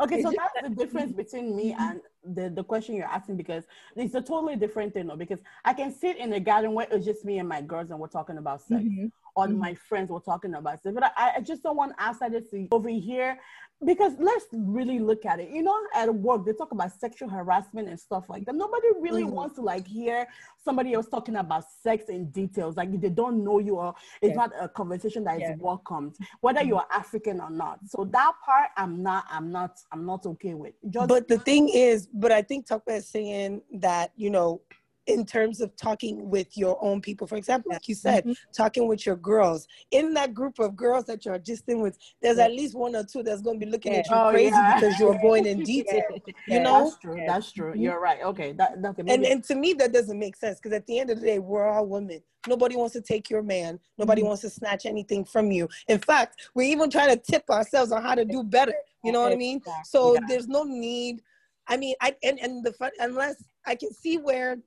[0.00, 3.64] Okay so that's the difference between me and the, the question you're asking because
[3.94, 7.04] it's a totally different thing though because i can sit in a garden where it's
[7.04, 8.82] just me and my girls and we're talking about sex.
[8.82, 9.06] Mm-hmm.
[9.36, 9.58] or mm-hmm.
[9.58, 10.94] my friends were talking about sex.
[10.94, 13.38] But I, I just don't want outsiders to over here
[13.84, 17.88] because let's really look at it you know at work they talk about sexual harassment
[17.88, 19.32] and stuff like that nobody really mm-hmm.
[19.32, 20.26] wants to like hear
[20.64, 24.36] somebody else talking about sex in details like they don't know you or it's yeah.
[24.36, 25.54] not a conversation that is yeah.
[25.58, 26.70] welcomed whether mm-hmm.
[26.70, 30.74] you're african or not so that part i'm not i'm not i'm not okay with
[30.90, 34.60] Just- but the thing is but i think Tucker is saying that you know
[35.06, 37.26] in terms of talking with your own people.
[37.26, 38.32] For example, like you said, mm-hmm.
[38.56, 39.66] talking with your girls.
[39.90, 43.04] In that group of girls that you're just in with, there's at least one or
[43.04, 43.98] two that's going to be looking yeah.
[44.00, 44.80] at you oh, crazy yeah.
[44.80, 46.02] because you're going in detail.
[46.26, 46.56] yeah.
[46.56, 47.22] You know, that's true.
[47.26, 47.70] That's true.
[47.72, 47.80] Mm-hmm.
[47.80, 48.22] You're right.
[48.22, 51.10] Okay, that, that and and to me that doesn't make sense because at the end
[51.10, 52.20] of the day, we're all women.
[52.46, 53.80] Nobody wants to take your man.
[53.98, 54.28] Nobody mm-hmm.
[54.28, 55.68] wants to snatch anything from you.
[55.88, 58.74] In fact, we're even trying to tip ourselves on how to do better.
[59.02, 59.60] You know what I mean?
[59.84, 61.22] So there's no need.
[61.66, 64.58] I mean, I and and the fun unless I can see where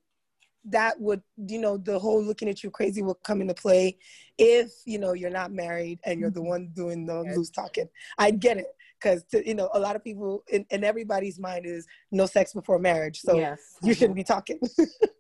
[0.70, 3.98] that would you know the whole looking at you crazy will come into play
[4.38, 6.50] if you know you're not married and you're the mm-hmm.
[6.50, 8.68] one doing the loose talking i get it
[9.00, 12.80] because you know a lot of people in, in everybody's mind is no sex before
[12.80, 13.60] marriage so yes.
[13.84, 14.60] you shouldn't be talking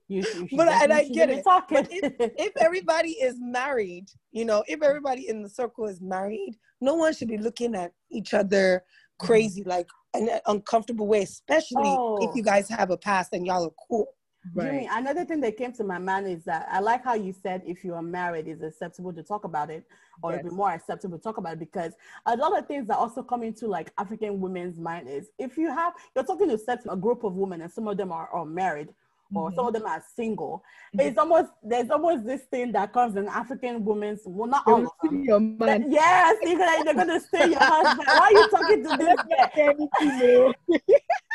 [0.07, 1.43] You, should- But I- and I get it.
[1.43, 1.83] Talking.
[1.83, 6.95] But if everybody is married you know if everybody in the circle is married no
[6.95, 8.83] one should be looking at each other
[9.19, 12.17] crazy like an uncomfortable way especially Oh.
[12.21, 14.07] if you guys have a past and y'all are cool
[14.55, 17.61] Jimmy, another thing that came to my mind is that I like how you said
[17.65, 19.83] if you are married, it's acceptable to talk about it,
[20.23, 21.93] or it'd be more acceptable to talk about it because
[22.25, 25.69] a lot of things that also come into like African women's mind is if you
[25.69, 28.45] have you're talking to sex a group of women and some of them are, are
[28.45, 28.89] married
[29.35, 30.63] or some of them are single,
[30.95, 31.01] Mhm.
[31.01, 34.95] it's almost there's almost this thing that comes in African women's well not all will
[35.03, 35.23] of them.
[35.25, 38.07] your That- yes, you're gonna, they're gonna stay your husband.
[38.07, 40.81] Why are you talking to this?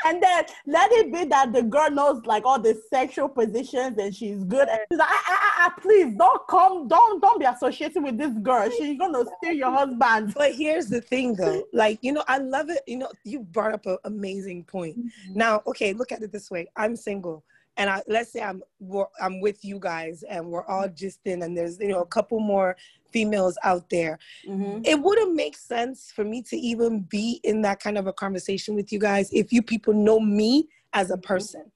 [0.05, 4.15] And then let it be that the girl knows like all the sexual positions and
[4.15, 4.69] she's good.
[4.69, 8.19] And she's like, ah, ah, ah, ah, please don't come, don't don't be associated with
[8.19, 8.71] this girl.
[8.71, 10.35] She's gonna steal your husband.
[10.35, 13.73] but here's the thing though like you know i love it you know you brought
[13.73, 14.97] up an amazing point
[15.35, 16.69] Now, okay, look at it this way.
[16.77, 17.45] I'm single,
[17.77, 21.43] and I let's say I'm we're, I'm with you guys, and we're all just in,
[21.43, 22.77] and there's you know a couple more
[23.13, 24.19] females out there.
[24.47, 24.87] Mhm.
[24.87, 28.75] It wouldn't make sense for me to even be in that kind of a conversation
[28.75, 31.71] with you guys if you people know me as a person.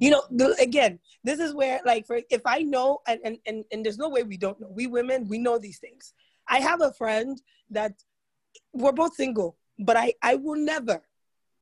[0.00, 3.64] You know, the, again, this is where like for if I know, and, and and
[3.70, 4.68] and there's no way we don't know.
[4.68, 6.14] We women, we know these things.
[6.48, 7.92] I have a friend that
[8.72, 11.00] we're both single, but I I will never,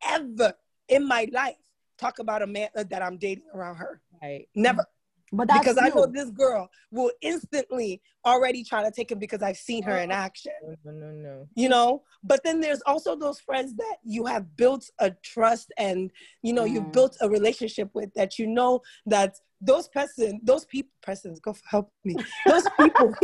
[0.03, 0.55] ever
[0.89, 1.57] in my life
[1.99, 4.01] talk about a man that I'm dating around her.
[4.23, 4.49] Right.
[4.55, 4.85] Never.
[5.33, 9.43] But that's because I know this girl will instantly already try to take him because
[9.43, 10.53] I've seen her in action.
[10.63, 11.49] No, no, no, no.
[11.55, 16.11] You know, but then there's also those friends that you have built a trust and
[16.43, 16.93] you know you've Mm.
[16.93, 21.65] built a relationship with that you know that those person, those people, persons, go for
[21.69, 22.17] help me.
[22.47, 23.15] Those people,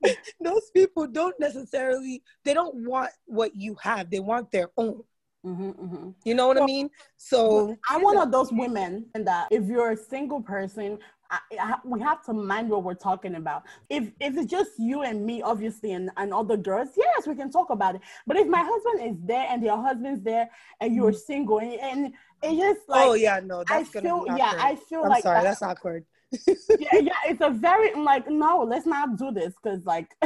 [0.40, 4.10] those people don't necessarily they don't want what you have.
[4.10, 5.02] They want their own.
[5.44, 6.14] Mhm, mhm.
[6.24, 6.88] You know what I mean?
[7.16, 10.98] So I'm one of those women and that if you're a single person,
[11.32, 13.62] I, I, we have to mind what we're talking about.
[13.88, 17.50] If if it's just you and me, obviously, and, and other girls, yes, we can
[17.50, 18.02] talk about it.
[18.26, 21.32] But if my husband is there and your husband's there and you're mm-hmm.
[21.32, 24.32] single and, and it's just oh, like oh yeah, no, I that's gonna feel be
[24.36, 24.52] yeah.
[24.58, 26.04] I feel I'm like sorry, that- that's awkward.
[26.46, 30.08] yeah, yeah, it's a very I'm like no, let's not do this because like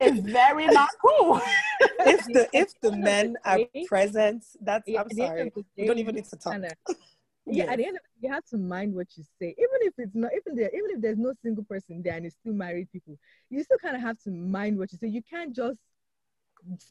[0.00, 1.40] it's very not cool.
[1.80, 5.40] if the if the men are present, that's Yeah, I'm at the end sorry.
[5.48, 6.54] of the We don't even need to talk.
[7.46, 9.48] Kinda- yeah, at the end of it, you have to mind what you say.
[9.58, 12.36] Even if it's not, even there, even if there's no single person there and it's
[12.36, 13.18] still married people,
[13.50, 15.08] you still kind of have to mind what you say.
[15.08, 15.78] You can't just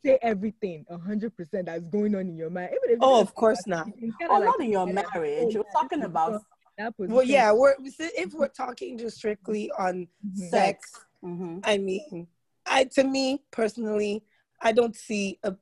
[0.04, 2.72] say everything a hundred percent that's going on in your mind.
[2.72, 3.88] Even if Oh, of course not.
[3.88, 5.56] you can kinda oh, like not in your kinda like, marriage.
[5.56, 6.42] oh, We're talking about
[6.78, 10.50] that Well, yeah, we're if we're talking just strictly on Mhm.
[10.50, 11.62] sex, Mhm.
[11.64, 12.28] I mean,
[12.66, 14.24] I to me personally,
[14.62, 15.56] I don't see a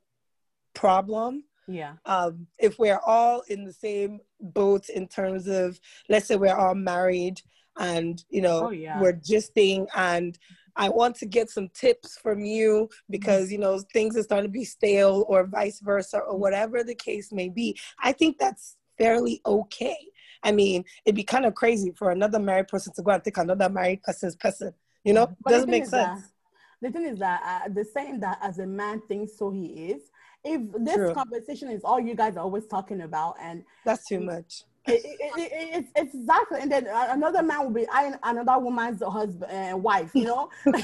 [0.74, 1.94] problem yeah.
[2.06, 5.78] um, if we're all in the same boat in terms of,
[6.08, 7.40] let's say we're all married
[7.78, 9.00] and you know Oh, yeah.
[9.00, 10.36] we're gisting and
[10.76, 14.52] I want to get some tips from you because you know things are starting to
[14.52, 17.78] be stale or vice versa or whatever the case may be.
[18.02, 19.96] I think that's fairly okay.
[20.42, 23.36] I mean, it'd be kind of crazy for another married person to go and take
[23.38, 24.72] another married person's person.
[25.04, 26.32] You know, But doesn't make is that- sense.
[26.82, 30.02] the thing is that uh, the saying that as a man thinks so he is.
[30.44, 31.14] If this True.
[31.14, 34.64] conversation is all you guys are always talking about, and That's too much.
[34.86, 38.58] it, it, it, it- it's, exactly, and then uh, another man will be eyeing another
[38.58, 40.48] woman's husband and wife, you know.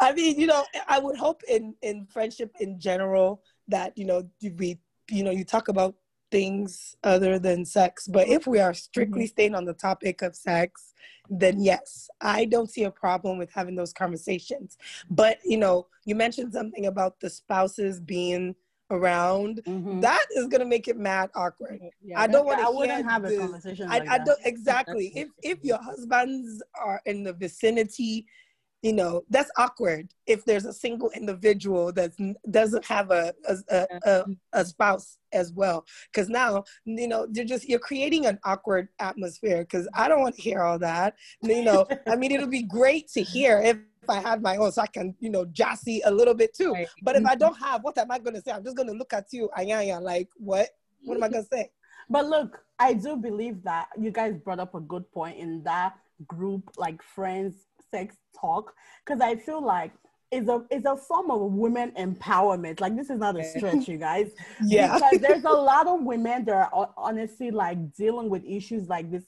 [0.00, 4.28] I mean, you know, I would hope in in friendship in general that you know
[4.58, 4.78] we
[5.10, 5.94] you know you talk about
[6.30, 8.06] things other than sex.
[8.08, 10.92] But if we are strictly staying on the topic of sex,
[11.30, 14.76] then yes, I don't see a problem with having those conversations.
[15.10, 18.54] But you know, you mentioned something about the spouses being
[18.90, 19.62] around.
[19.66, 20.02] Mhm.
[20.02, 21.80] That is gonna make it mad awkward.
[22.02, 24.18] Yeah, I don't want I to wouldn't hear have a the- conversation I, like I
[24.18, 25.06] don't exactly.
[25.16, 25.50] If Exactly.
[25.50, 28.26] if your husbands are in the vicinity,
[28.84, 30.12] you know that's awkward.
[30.26, 32.12] If there's a single individual that
[32.50, 37.66] doesn't have a a, a, a, spouse as well, because now you know you're just
[37.66, 39.60] you're creating an awkward atmosphere.
[39.60, 41.14] Because I don't want to hear all that.
[41.40, 43.78] You know, I mean, it'll be great to hear if.
[44.04, 46.72] If I had my own, so I can, you know, jassy a little bit too.
[46.72, 46.86] Right.
[47.00, 47.38] But if I mm-hmm.
[47.38, 48.52] don't have, what am I going to say?
[48.52, 50.68] I'm just going to look at you, Ayanya, like, what?
[51.04, 51.70] What am I going to say?
[52.10, 55.94] But look, I do believe that you guys brought up a good point in that
[56.26, 57.54] group, like friends,
[57.94, 59.92] sex talk, because I feel like
[60.30, 62.80] it's a it's a form of women empowerment.
[62.80, 64.30] Like this is not a stretch, you guys.
[64.64, 64.94] Yeah.
[64.94, 69.24] because there's a lot of women that are honestly like dealing with issues like this.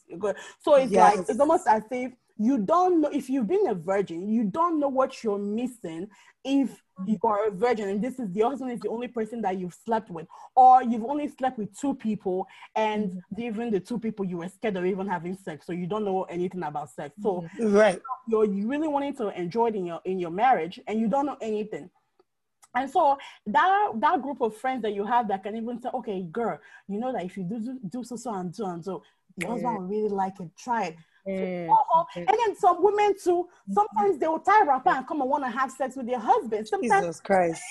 [0.61, 4.29] So it's like it's almost as if you don't know if you've been a virgin,
[4.29, 6.09] you don't know what you're missing
[6.44, 9.59] if you are a virgin and this is the husband is the only person that
[9.59, 13.42] you've slept with, or you've only slept with two people and mm-hmm.
[13.42, 16.25] even the two people you were scared of even having sex, so you don't know
[16.25, 17.14] anything about sex.
[17.22, 21.09] So right, you're really wanting to enjoy it in your in your marriage and you
[21.09, 21.90] don't know anything.
[22.75, 26.22] And so that that group of friends that you have that can even say, okay,
[26.22, 29.03] girl, you know that if you do do so so and so and so,
[29.38, 30.51] your husband will really like it.
[30.59, 30.96] Try it.
[31.27, 31.69] Mm.
[32.17, 35.51] And then some women too, sometimes they will tie wrapper and come and want to
[35.51, 36.69] have sex with their husband.
[36.69, 37.62] Sometimes Jesus Christ.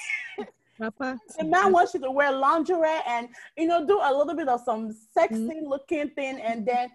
[0.78, 4.60] the man wants you to wear lingerie and you know do a little bit of
[4.66, 5.68] some sexy mm-hmm.
[5.68, 6.90] looking thing and then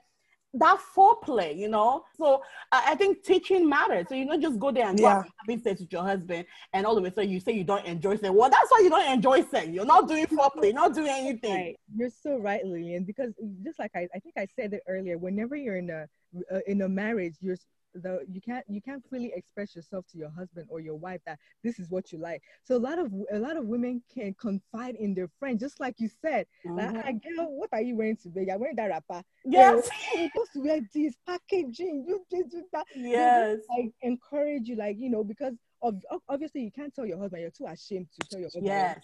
[0.54, 2.04] that foreplay, you know.
[2.16, 4.06] So I think teaching matters.
[4.08, 5.22] So you don't just go there and yeah.
[5.40, 8.16] having sex with your husband, and all of a sudden you say you don't enjoy
[8.16, 8.30] sex.
[8.30, 9.68] Well, that's why you don't enjoy sex.
[9.68, 11.54] You're not doing foreplay, not doing anything.
[11.54, 11.76] Right.
[11.96, 13.04] You're so right, Lilian.
[13.04, 13.32] Because
[13.64, 16.06] just like I, I think I said it earlier, whenever you're in a
[16.52, 17.56] uh, in a marriage, you're
[17.94, 21.38] the you can't you can't freely express yourself to your husband or your wife that
[21.62, 22.42] this is what you like.
[22.64, 25.96] So a lot of a lot of women can confide in their friends just like
[25.98, 26.78] you said mm-hmm.
[26.78, 28.44] like, I girl what are you wearing today?
[28.46, 29.22] You're wearing that wrapper.
[29.44, 29.88] Yes.
[30.14, 32.04] You're supposed to wear this packaging.
[32.06, 32.86] You this that.
[32.94, 33.58] Yes.
[33.76, 37.42] like encourage you like you know because of obviously you can't tell your husband.
[37.42, 38.66] You're too ashamed to tell your husband.
[38.66, 39.00] Yes.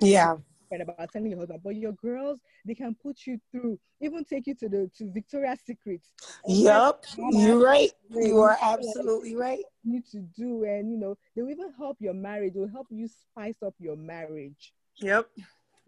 [0.00, 0.36] Yeah
[0.78, 4.54] about telling your husband, but your girls, they can put you through, even take you
[4.54, 6.00] to the to Victoria's Secret.
[6.46, 7.90] Yep, you're right.
[8.08, 9.64] You are absolutely right.
[9.82, 12.54] You need to do, and you know, they'll even help your marriage.
[12.54, 14.72] They'll help you spice up your marriage.
[14.98, 15.28] Yep.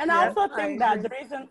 [0.00, 0.16] And yep.
[0.16, 1.48] I also think I that the reason,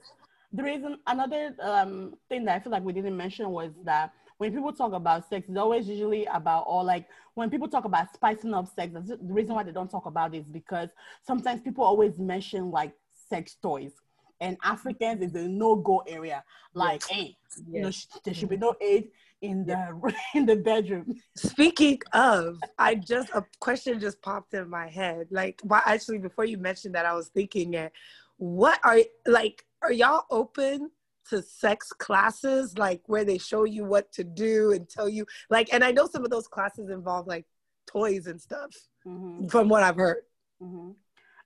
[0.52, 4.52] the reason, another um, thing that I feel like we didn't mention was that when
[4.52, 8.56] people talk about sex, it's always usually about, or like when people talk about spicing
[8.56, 10.90] up sex, the reason why they don't talk about it is because
[11.22, 12.92] sometimes people always mention like
[13.32, 13.94] sex toys.
[14.42, 16.44] And Africans is a no-go area.
[16.74, 17.10] Like, yes.
[17.10, 17.62] hey, yes.
[17.68, 17.92] you know,
[18.24, 19.10] there should be no aid
[19.42, 21.16] in the in the bedroom.
[21.36, 25.28] Speaking of, I just a question just popped in my head.
[25.32, 27.92] Like, why actually before you mentioned that, I was thinking it.
[28.38, 29.66] What are like?
[29.84, 30.92] Are y'all open
[31.30, 35.74] to sex classes, like where they show you what to do and tell you like?
[35.74, 37.46] And I know some of those classes involve like
[37.88, 38.72] toys and stuff,
[39.06, 39.48] mm-hmm.
[39.48, 40.24] from what I've heard.
[40.62, 40.92] Mm-hmm.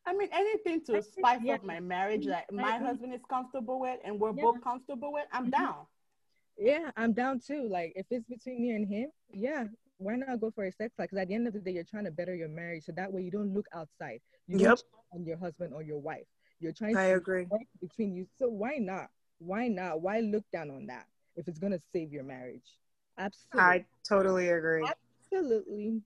[0.06, 1.56] I mean, anything to spice yeah.
[1.56, 4.44] up my marriage that my husband is comfortable with and we're yeah.
[4.44, 5.64] both comfortable with, I'm mm-hmm.
[5.64, 5.76] down.
[6.58, 7.68] Yeah, I'm down too.
[7.70, 9.66] Like, if it's between me and him, yeah,
[9.98, 11.10] why not go for a sex life?
[11.10, 13.12] Because at the end of the day, you're trying to better your marriage, so that
[13.12, 14.22] way you don't look outside.
[14.48, 14.80] You yep.
[15.14, 16.26] on your husband or your wife.
[16.60, 17.48] You're trying I to agree
[17.82, 18.28] between you.
[18.40, 19.08] So why not?
[19.40, 20.02] Why not?
[20.02, 22.78] Why look down on that if it's gonna save your marriage?
[23.18, 23.62] Absolutely.
[23.62, 24.88] I totally agree.
[25.36, 26.02] Absolutely.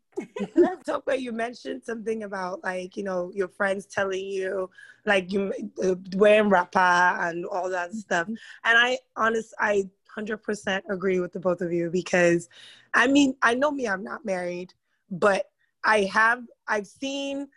[0.86, 4.70] Talk about you mentioned something about like you know your friends telling you
[5.06, 8.34] like you uh, wearing wrapper and all that stuff, mm-hmm.
[8.65, 12.50] and I honest I hundred percent agree with the both of you because,
[12.94, 14.74] I mean I know me I'm not married,
[15.12, 15.46] but
[15.84, 17.48] I have I've seen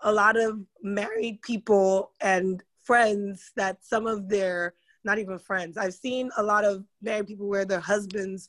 [0.00, 5.94] a lot of married people and friends that some of their not even friends I've
[5.94, 8.48] seen a lot of married people where their husbands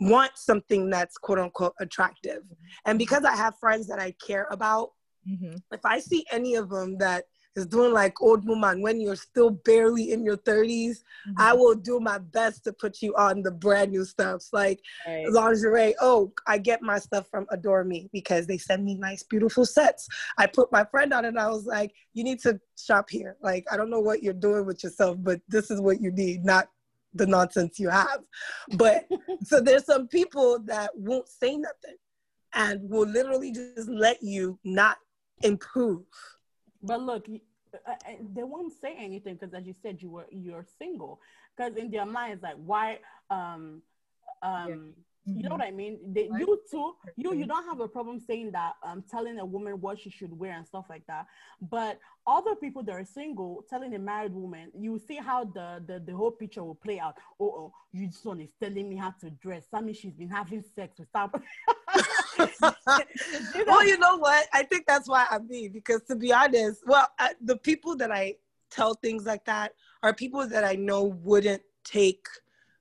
[0.00, 2.42] want something that's quote unquote attractive.
[2.86, 4.92] And because I have friends that I care about,
[5.28, 5.56] mm-hmm.
[5.72, 7.24] if I see any of them that
[7.56, 11.32] is doing like old woman when you're still barely in your 30s, mm-hmm.
[11.36, 15.30] I will do my best to put you on the brand new stuffs like right.
[15.30, 15.94] lingerie.
[16.00, 20.08] Oh, I get my stuff from Adore Me because they send me nice, beautiful sets.
[20.38, 23.36] I put my friend on it and I was like, you need to shop here.
[23.42, 26.44] Like, I don't know what you're doing with yourself, but this is what you need,
[26.44, 26.68] not
[27.14, 28.20] the nonsense you have.
[28.76, 29.08] But
[29.44, 31.96] so there's some people that won't say nothing
[32.54, 34.98] and will literally just let you not
[35.42, 36.04] improve.
[36.82, 40.66] But look, uh, uh, they won't say anything because, as you said, you were you're
[40.78, 41.20] single.
[41.56, 42.98] Because in their minds, like, why?
[43.30, 43.82] Um,
[44.42, 44.94] um,
[45.36, 45.58] you know mm-hmm.
[45.58, 45.98] what I mean?
[46.12, 49.80] They, you too, you you don't have a problem saying that, um, telling a woman
[49.80, 51.26] what she should wear and stuff like that.
[51.60, 56.00] But other people that are single telling a married woman, you see how the the,
[56.00, 57.16] the whole picture will play out.
[57.38, 59.64] Oh, oh, you son is telling me how to dress.
[59.72, 61.30] That means she's been having sex with some.
[63.66, 64.46] well, you know what?
[64.52, 68.10] I think that's why I'm me because to be honest, well, I, the people that
[68.10, 68.36] I
[68.70, 69.72] tell things like that
[70.02, 72.26] are people that I know wouldn't take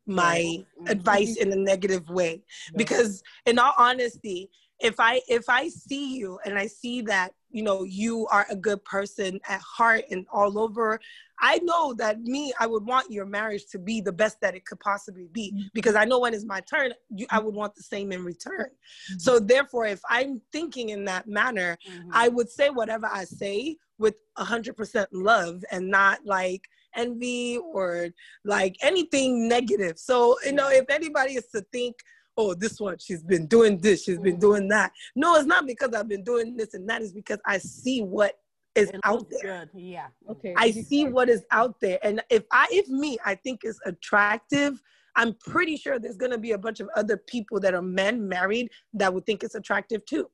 [0.07, 0.87] my mm-hmm.
[0.87, 2.41] advice in a negative way
[2.75, 4.49] because in all honesty
[4.79, 8.55] if i if i see you and i see that you know you are a
[8.55, 10.99] good person at heart and all over
[11.39, 14.65] i know that me i would want your marriage to be the best that it
[14.65, 15.67] could possibly be mm-hmm.
[15.73, 18.69] because i know when it's my turn you, i would want the same in return
[18.69, 19.17] mm-hmm.
[19.17, 22.09] so therefore if i'm thinking in that manner mm-hmm.
[22.11, 28.09] i would say whatever i say with 100% love and not like envy or
[28.45, 29.97] like anything negative.
[29.97, 31.95] So, you know, if anybody is to think
[32.37, 34.41] oh, this one, she's been doing this, she's been mm-hmm.
[34.41, 34.91] doing that.
[35.15, 37.01] No, it's not because I've been doing this and that.
[37.01, 38.35] Is because I see what
[38.75, 39.67] is It out there.
[39.73, 39.81] Good.
[39.81, 40.07] Yeah.
[40.29, 40.53] Okay.
[40.55, 44.81] I see what is out there, and if I, if me, I think is attractive.
[45.15, 48.69] I'm pretty sure there's gonna be a bunch of other people that are men married
[48.93, 50.29] that would think it's attractive too.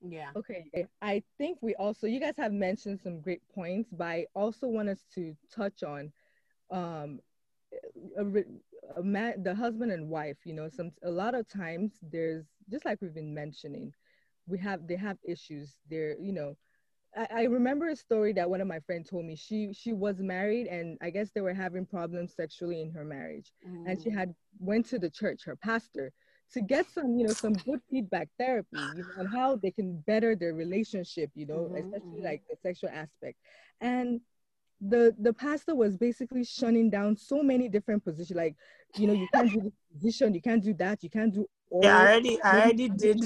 [0.00, 0.32] Yeah.
[0.36, 0.70] Okay,
[1.00, 4.88] I think we also you guys have mentioned some great points, but I also want
[4.88, 6.12] us to touch on
[6.70, 7.20] um
[8.16, 8.24] a,
[8.96, 10.38] a man, the husband and wife.
[10.44, 13.92] You know, some a lot of times there's just like we've been mentioning,
[14.46, 15.78] we have they have issues.
[15.88, 16.56] They're you know,
[17.16, 19.36] I, I remember a story that one of my friends told me.
[19.36, 23.52] She she was married and I guess they were having problems sexually in her marriage,
[23.84, 24.14] and she Mm.
[24.14, 26.12] had went to the church, her pastor,
[26.52, 29.98] to get some, you know, some good feedback therapy, you know, on how they can
[30.06, 33.38] better their relationship, you know, Mhm, especially like the sexual aspect.
[33.80, 34.20] And
[34.80, 38.54] the the pastor was basically shunning down so many different positions, like,
[38.96, 41.82] you know, you can't do this position, you can't do that, you can't do all.
[41.84, 43.20] Yeah, I already, I already did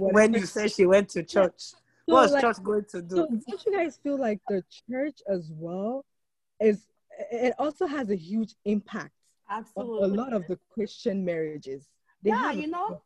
[0.00, 1.72] when you said she went to church.
[2.08, 3.16] So, What's like, church going to do?
[3.16, 6.04] so don't you guys feel like the church as well
[6.60, 6.86] is
[7.30, 9.12] it also has a huge impact
[9.50, 10.04] Absolutely.
[10.04, 11.86] a lot of the Christian marriages?
[12.22, 13.00] They yeah, you know,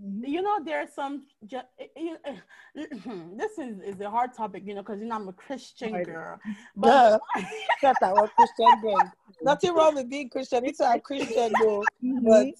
[0.00, 0.26] Mhm.
[0.26, 1.26] you know, there's some.
[1.46, 2.36] Ju- eh, eh, you, eh,
[3.36, 6.06] this is is a hard topic, you know, because you know I'm a Christian Right.
[6.06, 6.40] girl.
[6.76, 7.20] But
[7.82, 9.10] Christian girl.
[9.42, 10.64] Nothing wrong with being Christian.
[10.64, 11.84] It's our Christian though.
[12.02, 12.50] But mm-hmm.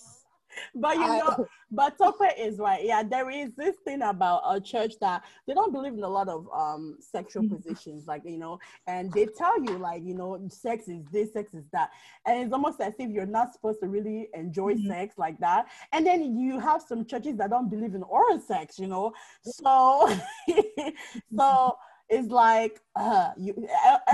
[0.74, 2.84] But you I- know, but Tope is right.
[2.84, 6.28] Yeah, there is this thing about a church that they don't believe in a lot
[6.28, 7.56] of um sexual Mhm.
[7.56, 11.54] positions, like you know, and they tell you like you know, sex is this, sex
[11.54, 11.90] is that,
[12.26, 14.86] and it's almost as if you're not supposed to really enjoy Mhm.
[14.88, 15.66] sex like that.
[15.92, 20.08] And then you have some churches that don't believe in oral sex, you know, so
[21.36, 21.76] so
[22.08, 23.54] it's like uh you.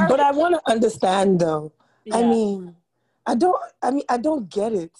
[0.08, 1.72] but I want to understand though.
[2.12, 2.74] I mean,
[3.26, 3.60] I don't.
[3.82, 4.92] I mean, I don't get it.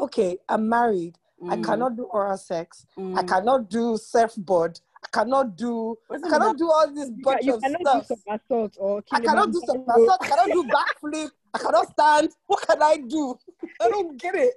[0.00, 1.18] Okay, I'm married.
[1.48, 2.86] I Mm, cannot do oral sex.
[2.96, 3.28] I mm.
[3.28, 4.80] cannot do surfboard.
[5.04, 5.96] I cannot do.
[6.10, 8.08] I cannot do all this You, bunch ca- you of cannot stuff.
[8.08, 10.18] do some assault or I cannot do some assault.
[10.22, 11.30] I cannot do backflip.
[11.52, 12.30] I cannot stand.
[12.46, 13.36] What can I do?
[13.80, 14.54] I don't get it.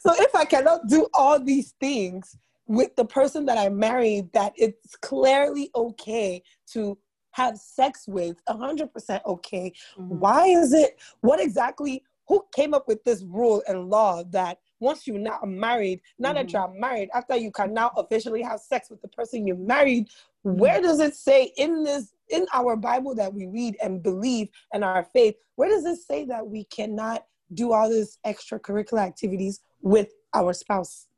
[0.00, 4.52] So if I cannot do all these things with the person that I married, that
[4.56, 6.96] it's clearly okay to
[7.32, 9.72] have sex with, hundred percent okay.
[9.98, 10.08] Mhm.
[10.08, 10.98] Why is it?
[11.22, 12.04] What exactly?
[12.28, 16.46] Who came up with this rule and law that once you're now married, now that
[16.46, 16.52] Mhm.
[16.52, 20.08] you're married, after you can now officially have sex with the person you married,
[20.42, 24.82] where does it say in this in our Bible that we read and believe and
[24.82, 25.36] our faith?
[25.56, 31.08] Where does it say that we cannot do all these extracurricular activities with our spouse?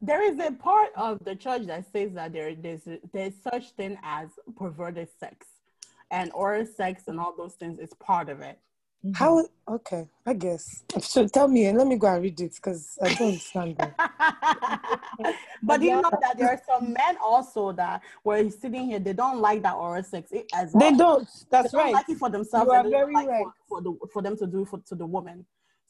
[0.00, 3.98] There is a part of the church that says that there there's there's such thing
[4.02, 5.46] as perverted sex,
[6.10, 8.58] and oral sex and all those things is part of it.
[9.04, 9.16] Mhm.
[9.16, 9.44] How?
[9.68, 10.82] Okay, I guess.
[11.00, 15.00] So tell me and let me go and read it because I don't understand that.
[15.62, 19.38] but you know that there are some men also that were sitting here they don't
[19.38, 20.90] like that oral sex as well.
[20.90, 21.28] They don't.
[21.50, 21.92] That's They don't right.
[21.94, 22.66] like it for themselves.
[22.66, 23.44] You are don't very like right.
[23.68, 25.46] For, for the for them to do for to the woman.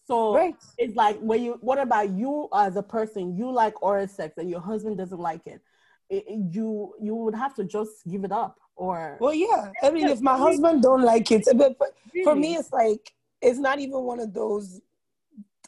[0.06, 0.54] So Right.
[0.78, 4.48] it's like when you what about you as a person you like oral sex and
[4.50, 5.60] your husband doesn't like it,
[6.08, 9.72] it, it- you you would have to just give it up or Well, yeah.
[9.82, 11.76] I mean, if my husband don't like it, but
[12.24, 13.12] for me, it's like
[13.42, 14.80] it's not even one of those.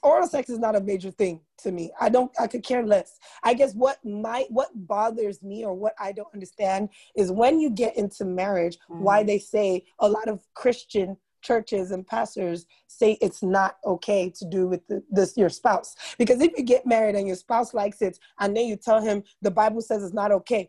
[0.02, 1.92] Oral sex is not a major thing to me.
[2.00, 2.32] I don't.
[2.40, 3.18] I could care less.
[3.44, 7.68] I guess what my what bothers me or what I don't understand is when you
[7.70, 9.26] get into marriage, why Mhm.
[9.26, 14.68] they say a lot of Christian churches and pastors say it's not okay to do
[14.68, 18.16] with the, this your spouse because if you get married and your spouse likes it
[18.38, 20.68] and then you tell him the bible says it's not okay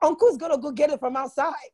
[0.00, 1.70] uncle's gonna go get it from outside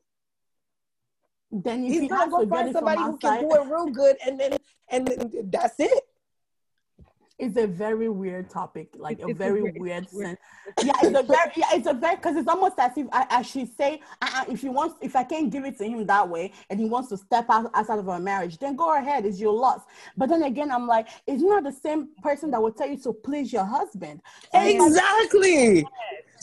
[1.53, 4.17] then if he's you gonna go to find somebody who can do it real good
[4.27, 4.57] and then
[4.89, 6.03] and then that's it
[7.39, 10.27] it's a very weird topic, like It's- a it's a very weird- weird it's weird.
[10.29, 10.87] sense.
[10.87, 13.43] Yeah, it's a very, yeah, it's a very, because it's almost as if I, I
[13.43, 16.53] should say, uh, if he wants, if I can't give it to him that way,
[16.71, 19.55] and he wants to step out outside of our marriage, then go ahead, it's your
[19.55, 19.81] loss.
[20.17, 23.13] But then again, I'm like, it's not the same person that will tell you to
[23.13, 24.21] please your husband.
[24.55, 25.85] So it's exactly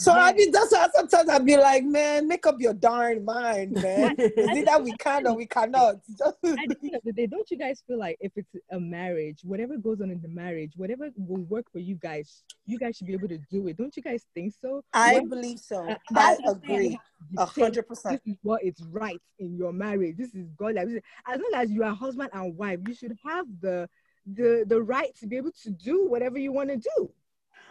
[0.00, 3.72] so i mean that's why sometimes i'd be like man make up your darn mind
[3.72, 7.26] man Is it that we can or we cannot At the end of the day,
[7.26, 10.72] don't you guys feel like if it's a marriage, whatever goes on in the marriage,
[10.76, 13.76] whatever will work for you guys, you guys should be able to do it.
[13.76, 14.82] Don't you guys think so?
[14.92, 16.98] i What- believe so uh, i agree
[17.36, 20.16] a hundred percent This is what is right in your marriage.
[20.16, 20.74] This is God.
[20.74, 20.88] Like,
[21.26, 23.88] as long as you are husband and wife, you should have the
[24.26, 27.10] the the right to be able to do whatever you want to do.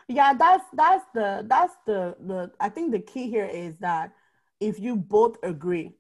[0.10, 2.52] Yeah, that's that's the that's the the.
[2.60, 4.12] I think the key here is that
[4.60, 5.94] if you both agree,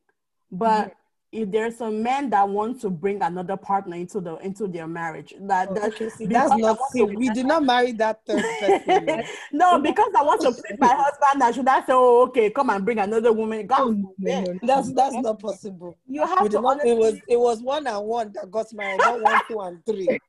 [0.52, 0.94] but mm-hmm.
[1.32, 5.34] if there's some men that want to bring another partner into the into their marriage
[5.42, 9.24] that, Oh, that okay, that's not see, we did not marry that third person.
[9.54, 12.72] no because i want to please my husband i should i say oh okay come
[12.72, 14.60] and bring another woman God Oh, no, no, no.
[14.64, 15.98] That's that's not possible.
[16.08, 18.74] you have We to did not, it was it was one and one that got
[18.74, 20.20] married, not one, two, and three.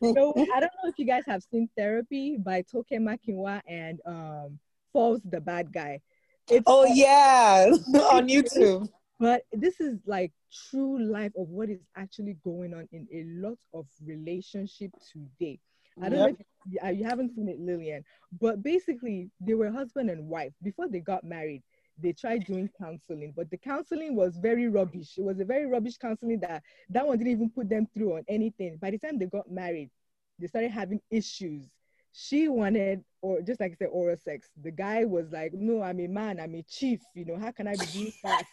[0.00, 4.58] No, I don't know if you guys have seen Therapy by Toke Makinwa and um
[4.92, 6.00] Falls the Bad Guy.
[6.48, 7.66] It's Oh yeah,
[8.10, 8.88] on YouTube.
[9.18, 10.32] but this is like
[10.70, 15.58] true life of what is actually going on in a lot of relationship today.
[16.02, 16.36] I don't know if
[16.68, 18.04] you, uh, you haven't seen it, Lilian,
[18.40, 21.62] but basically they were husband and wife before they got married.
[21.98, 25.16] They tried doing counseling, but the counseling was very rubbish.
[25.16, 28.24] It was a very rubbish counseling that that one didn't even put them through on
[28.28, 28.78] anything.
[28.78, 29.90] By the time they got married,
[30.38, 31.68] they started having issues.
[32.12, 34.48] She wanted, or just like I said, oral sex.
[34.62, 36.38] The guy was like, "No, I'm a man.
[36.40, 37.00] I'm a chief.
[37.14, 38.44] You know, how can I be doing that?"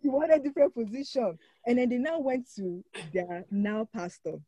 [0.00, 4.38] He wanted a different position, and then they now went to their now pastor,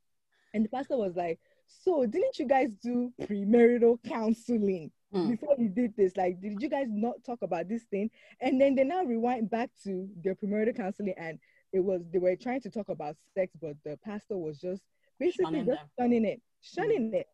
[0.55, 5.31] and the pastor was like, "So, didn't you guys do premarital counseling?" Mm.
[5.31, 6.17] before you did this?
[6.17, 8.11] Like, did you guys not talk about this thing?
[8.41, 11.39] And then they now rewind back to their premarital counseling, and
[11.73, 14.83] it was they were trying to talk about sex, but the pastor was just
[15.19, 15.89] basically Shunning just them.
[15.99, 17.27] shunning it, shunning it,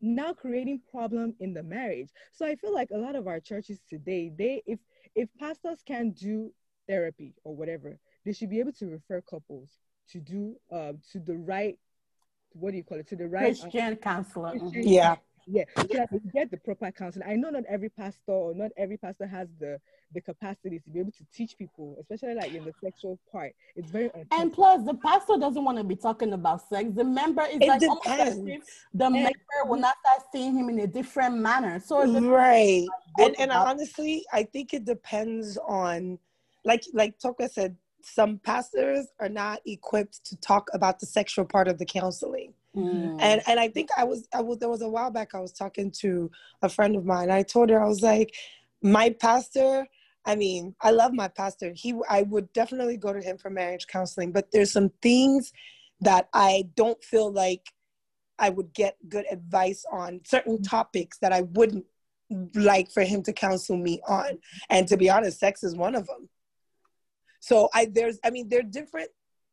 [0.00, 2.10] now creating problem in the marriage.
[2.32, 4.80] So I feel like a lot of our churches today, they if
[5.14, 6.52] if pastors can do
[6.88, 9.70] therapy or whatever, they should be able to refer couples
[10.10, 11.78] to do uh, to the right
[12.54, 14.58] what do you call it to the right uh, christian counselor Mhm.
[14.72, 15.16] Christian Yeah.
[15.50, 17.28] Yeah, so that they get the proper counseling.
[17.28, 19.78] I know not every pastor or not every pastor has the
[20.12, 23.52] the capacity to be able to teach people, especially like in the sexual part.
[23.76, 26.88] It's very And plus, the pastor doesn't want to be talking about sex.
[26.94, 28.50] The member is It like almost as depends.
[28.50, 29.30] if the member
[29.66, 31.78] will not start seeing him in a different manner.
[31.80, 32.86] So it's right
[33.18, 36.18] and and honestly i think it depends on
[36.64, 41.68] like like toka said some pastors are not equipped to talk about the sexual part
[41.68, 43.16] of the counseling Mm.
[43.20, 45.50] and and i think i was i was there was a while back i was
[45.52, 46.30] talking to
[46.62, 47.28] a friend of mine.
[47.28, 48.32] I told her i was like
[48.80, 49.88] my pastor
[50.24, 51.72] i mean i love my pastor.
[51.74, 55.52] He i would definitely go to him for marriage counseling but there's some things
[56.00, 57.66] that i don't feel like
[58.38, 61.86] i would get good advice on certain topics that i wouldn't
[62.54, 64.38] like for him to counsel me on.
[64.68, 66.28] And to be honest sex is one of them
[67.40, 69.10] so i there's i mean there are different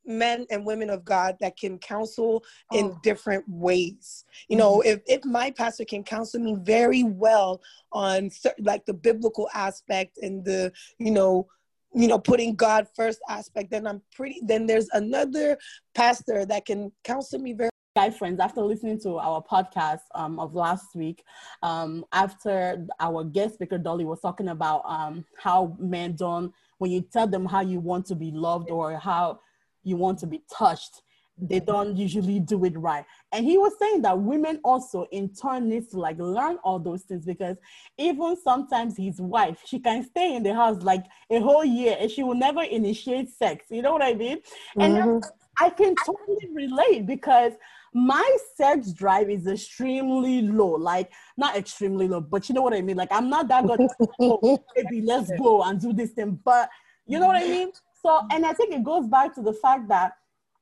[0.07, 2.43] men and women of god that can counsel
[2.73, 2.99] in Oh.
[3.03, 4.25] different ways.
[4.47, 8.93] You know if, if my pastor can counsel me very well on certain like the
[8.93, 11.47] biblical aspect and the you know
[11.93, 15.57] you know putting god first aspect then i'm pretty then there's another
[15.95, 18.39] pastor that can counsel me very guy friends.
[18.39, 21.23] After listening to our podcast um, of last week
[21.63, 27.01] um, after our guest speaker dolly was talking about um, how men don't when you
[27.01, 29.39] tell them how you want to be loved or how
[29.87, 31.01] you want to be touched
[31.39, 35.69] they don't usually do it right and he was saying that women also in turn
[35.69, 37.57] needs to like learn all those things because
[37.99, 42.09] even sometimes his wife she can stay in the house like a whole year and
[42.09, 44.39] she will never initiate sex you know what i mean
[44.79, 45.29] and mm-hmm.
[45.59, 47.53] I can totally relate because
[47.93, 50.71] my sex drive is extremely low.
[50.71, 52.97] Like not extremely low, but you know what I mean.
[52.97, 53.87] Like I'm not that good.
[54.19, 56.39] oh, baby, let's go and do this thing.
[56.43, 56.69] But
[57.07, 57.71] you know what I mean.
[58.07, 60.13] So, and I think it goes back to the fact that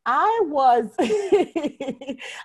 [0.04, 0.90] I was,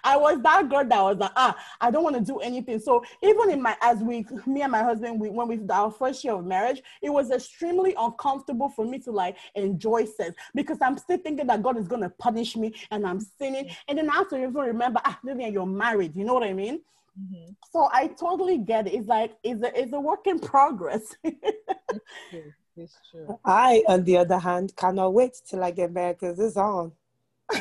[0.04, 2.78] I was that girl that was like, ah, I don't want to do anything.
[2.80, 6.22] So even in my, as we, me and my husband, we when we our first
[6.22, 10.98] year of marriage, it was extremely uncomfortable for me to like enjoy sex because I'm
[10.98, 14.28] still thinking that God is gonna punish me and I'm sinning, and then I have
[14.30, 16.14] to even remember, ah, Lilian, you're married.
[16.14, 16.82] You know what I mean?
[17.18, 17.56] Mhm.
[17.72, 18.94] So I totally get it.
[18.94, 21.16] It's like it's a it's a work in progress.
[22.80, 23.20] True.
[23.20, 23.38] It's true.
[23.44, 26.92] i on the other hand cannot wait till i get married because it's on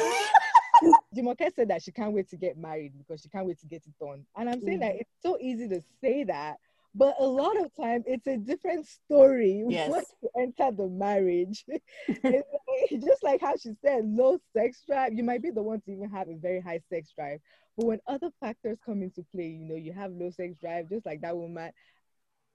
[1.16, 3.84] Jumoke said that she can't wait to get married because she can't wait to get
[3.86, 4.26] it done.
[4.38, 5.00] And I'm saying that mm.
[5.02, 6.58] it's so easy to say that,
[6.96, 9.90] but a lot of time it's a different story Yes.
[9.90, 11.66] once you enter the marriage.
[12.08, 15.14] it's just like how she said, low sex drive.
[15.14, 17.40] You might be the one to even have a very high sex drive,
[17.78, 21.06] but when other factors come into play, you know, you have low sex drive, just
[21.06, 21.72] like that woman.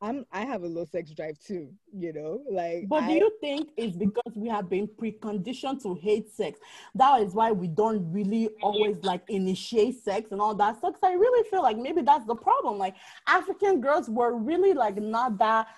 [0.05, 3.71] I'm I have a low sex drive too, you know, like But do you think
[3.79, 6.61] it's because we have been preconditioned to hate sex?
[6.95, 10.93] That is why we don't really always like initiate sex and all that stuff.
[10.93, 12.77] 'Cause I really feel like maybe that's the problem.
[12.77, 12.97] Like
[13.27, 15.69] African girls were really like not that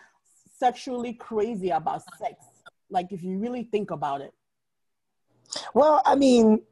[0.58, 2.34] sexually crazy about sex.
[2.90, 4.34] Like if you really think about it.
[5.72, 6.62] Well, I mean,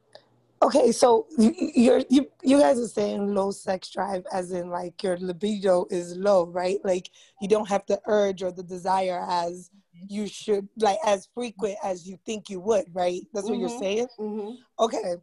[0.65, 5.01] okay, so you- you're you you guys are saying low sex drive, as in like
[5.03, 6.79] your libido is low, right?
[6.83, 7.09] Like
[7.41, 12.07] you don't have the urge or the desire as you should like as frequent as
[12.07, 13.21] you think you would, right?
[13.33, 13.61] That's what Mhm.
[13.61, 14.07] you're saying.
[14.19, 14.55] Mm-hmm.
[14.79, 15.15] Okay.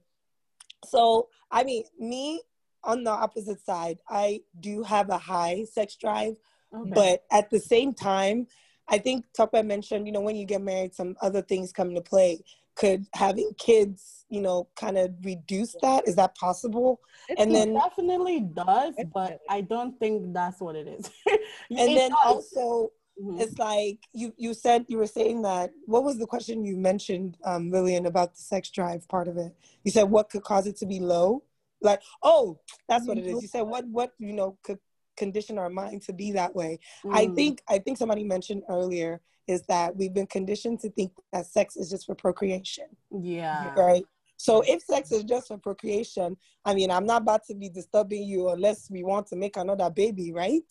[0.85, 2.43] So, I mean, me
[2.85, 6.37] on the opposite side, I do have a high sex drive,
[6.75, 6.91] Okay.
[6.91, 8.49] but at the same time,
[8.89, 12.01] I think Tucker mentioned, you know, when you get married, some other things come into
[12.03, 12.43] play.
[12.75, 16.09] Could having kids, you know, kind of reduce that?
[16.09, 17.01] Is that possible?
[17.37, 21.11] And it then- definitely does, but I don't think that's what it is.
[21.71, 22.19] And It then does.
[22.25, 23.41] also, Mhm.
[23.43, 27.37] it's like you you said you were saying that what was the question you mentioned
[27.45, 29.53] um lilian about the sex drive part of it
[29.85, 31.43] you said what could cause it to be low
[31.83, 32.59] like oh
[32.89, 34.79] that's what it is you said what what you know could
[35.19, 36.79] condition our mind to be that way
[37.11, 37.35] i Mm.
[37.37, 41.77] think i think somebody mentioned earlier is that we've been conditioned to think that sex
[41.77, 42.85] is just for procreation
[43.21, 43.73] yeah.
[43.75, 44.05] right
[44.37, 48.23] so if sex is just for procreation i mean i'm not about to be disturbing
[48.25, 50.63] you unless we want to make another baby right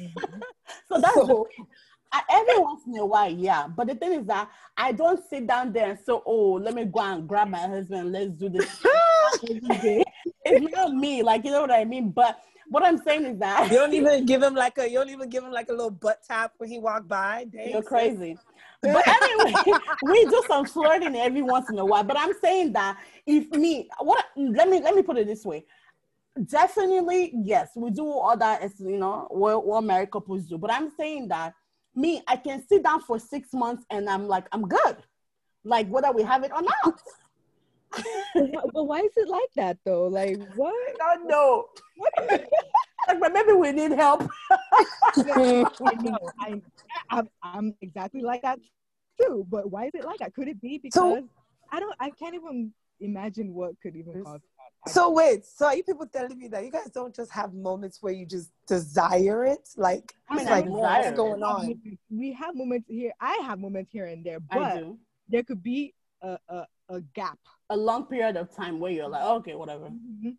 [0.00, 0.40] Mhm.
[0.88, 1.66] So that's the So- thing.
[2.12, 3.66] I, every once in a while, yeah.
[3.66, 6.84] But the thing is that I don't sit down there and say, "Oh, let me
[6.84, 8.12] go and grab my husband.
[8.12, 8.68] Let's do this."
[9.42, 12.10] it's not me, like you know what I mean.
[12.10, 12.38] But
[12.68, 15.28] what I'm saying is that You don't even give him like a you don't even
[15.28, 17.46] give him like a little butt tap when he walked by.
[17.50, 18.38] Dang, You're crazy.
[18.82, 19.56] But anyway,
[20.02, 22.04] we do some flirting every once in a while.
[22.04, 25.64] But I'm saying that if me, what let me let me put it this way.
[26.44, 30.58] Definitely, yes, we do all that as you know what, what married couples do.
[30.58, 31.54] But I'm saying that
[31.96, 34.98] me, I can sit down for six months and I'm like, I'm good.
[35.64, 37.00] Like whether we have it or not.
[37.92, 40.06] But why- but why is it like that though?
[40.08, 40.74] Like what?
[41.02, 41.66] I don't know.
[42.28, 44.28] like, but maybe we need help.
[45.16, 46.18] I know.
[46.40, 46.60] I,
[47.10, 48.58] I'm, I'm exactly like that
[49.20, 49.46] too.
[49.48, 50.34] But why is it like that?
[50.34, 51.28] Could it be because So-
[51.72, 51.94] I don't?
[51.98, 54.40] I can't even imagine what could even cause
[54.84, 54.92] that.
[54.92, 57.98] So wait, so are you people telling me that you guys don't just have moments
[58.02, 59.68] where you just desire it?
[59.76, 61.80] Like I mean, it's like what's going on?
[62.10, 63.12] We have moments here.
[63.20, 64.84] I have moments here and there, but
[65.28, 67.38] there could be a, a, a gap
[67.70, 69.86] A long period of time where you're like, okay, whatever.
[69.90, 70.36] Mhm.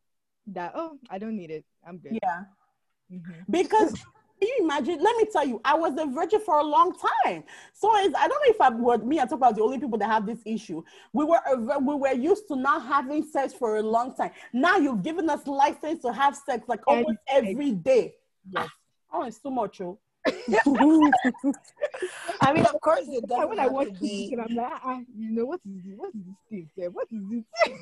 [0.47, 1.65] that oh, I don't need it.
[1.85, 2.17] I'm good.
[2.23, 2.43] Yeah.
[3.11, 3.43] Mhm.
[3.49, 3.91] Because
[4.39, 5.01] can you imagine?
[5.01, 6.93] Let me tell you, I was a virgin for a long
[7.25, 7.43] time.
[7.73, 9.97] So it's, I don't know if I were me I talk about the only people
[9.97, 10.83] that have this issue.
[11.11, 11.39] We were
[11.79, 14.31] we were used to not having sex for a long time.
[14.53, 18.15] Now you've given us license to have sex like almost every day.
[18.49, 18.69] Yes.
[19.11, 19.99] Oh, it's too much, oh.
[22.41, 24.29] I mean, of course, it doesn't when I have watch be.
[24.33, 25.93] and I'm like, ah, you know, what is this?
[25.97, 26.91] What is this thing?
[26.91, 27.75] What is this?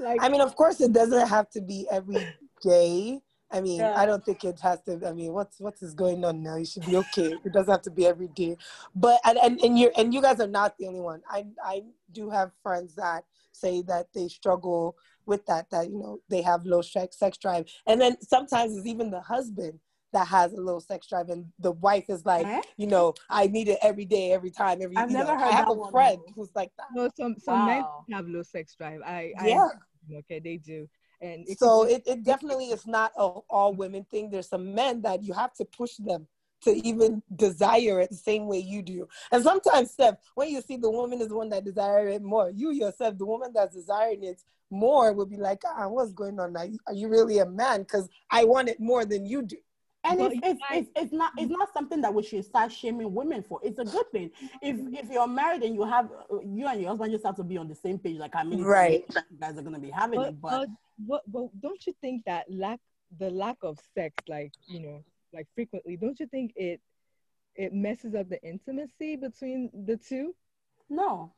[0.00, 2.26] like, I mean, of course, it doesn't have to be every
[2.62, 3.20] day.
[3.52, 3.98] I mean, Yeah.
[4.00, 5.00] I don't think it has to.
[5.06, 6.56] I mean, what's what is going on now?
[6.56, 7.34] You should be okay.
[7.44, 8.56] It doesn't have to be every day.
[8.94, 11.22] But and and, and you and you guys are not the only one.
[11.28, 11.82] I I
[12.12, 14.96] do have friends that say that they struggle
[15.26, 15.68] with that.
[15.70, 19.20] That you know they have low sex sex drive, and then sometimes it's even the
[19.20, 19.80] husband
[20.12, 22.60] that has a little sex drive, and the wife is like, Eh?
[22.76, 24.96] you know, I need it every day, every time, every.
[24.96, 26.32] I've you never know, heard I have that a friend before.
[26.34, 26.86] who's like that.
[26.94, 29.00] no, some some men have low sex drive.
[29.04, 29.68] I, Yeah.
[30.10, 30.88] I okay, they do,
[31.20, 34.74] and it so be- it, it definitely is not a all women thing there's some
[34.74, 36.26] men that you have to push them
[36.62, 40.76] to even desire it the same way you do and sometimes Steph, when you see
[40.76, 44.24] the woman is the one that desire it more you yourself the woman that's desiring
[44.24, 47.80] it more will be like ah what's going on now are you really a man
[47.80, 49.56] because i want it more than you do
[50.02, 53.12] And it's, it's, guys- it's, it's not it's not something that we should start shaming
[53.14, 53.60] women for.
[53.62, 54.30] It's a good thing.
[54.62, 57.44] If if you're married and you have uh, you and your husband just have to
[57.44, 59.04] be on the same page, like I mean, Right.
[59.14, 60.40] you guys are gonna be having but, it.
[60.40, 60.68] But but
[61.06, 62.80] what but don't you think that lack
[63.18, 66.80] the lack of sex like you know like frequently don't you think it
[67.56, 70.34] it messes up the intimacy between the two
[70.88, 71.32] no,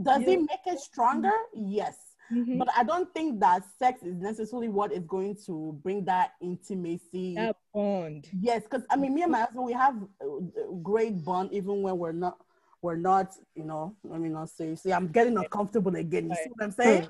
[0.00, 1.32] does You- it make it stronger?
[1.54, 1.96] Yes,
[2.32, 2.58] Mhm.
[2.58, 7.34] but I don't think that sex is necessarily what is going to bring that intimacy.
[7.36, 11.52] that bond Yes, because I mean, me and my husband, we have uh, great bond
[11.52, 12.38] even when we're not.
[12.80, 13.96] We're not, you know.
[14.04, 14.76] Let me not say.
[14.76, 16.28] See, I'm getting uncomfortable again.
[16.30, 17.08] You see what I'm saying?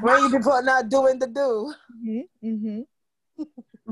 [0.00, 1.72] when you people are not doing the do
[2.02, 2.80] hmm hmm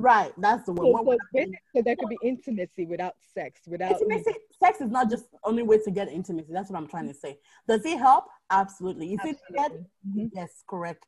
[0.01, 1.05] Right, that's the so, one.
[1.05, 5.25] so, basi- so there could be intimacy without sex without Intimacy, sex is not just
[5.45, 6.53] only way to get intimacy.
[6.53, 7.39] That's what I'm trying to say.
[7.67, 8.27] Does it help?
[8.51, 9.15] Absolutely.
[9.15, 9.73] Is it get?
[9.73, 9.87] Absolutely.
[10.07, 10.31] Mhm.
[10.33, 11.07] Yes, correct.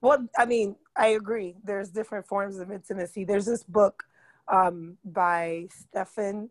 [0.00, 1.56] Well, I mean, I agree.
[1.64, 3.24] There's different forms of intimacy.
[3.24, 4.04] There's this book
[4.48, 6.50] um, by Stefan,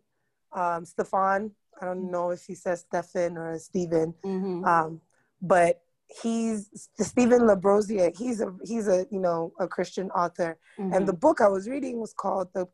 [0.52, 1.52] um, Stefan.
[1.80, 4.64] I don't know if he says Stefan or Stephen, Mm-hmm.
[4.64, 5.00] um,
[5.40, 5.83] but
[6.22, 8.16] he's Stephen Labossiere.
[8.16, 10.92] He's a he's a you know a Christian author, Mm-hmm.
[10.92, 12.66] and the book I was reading was called the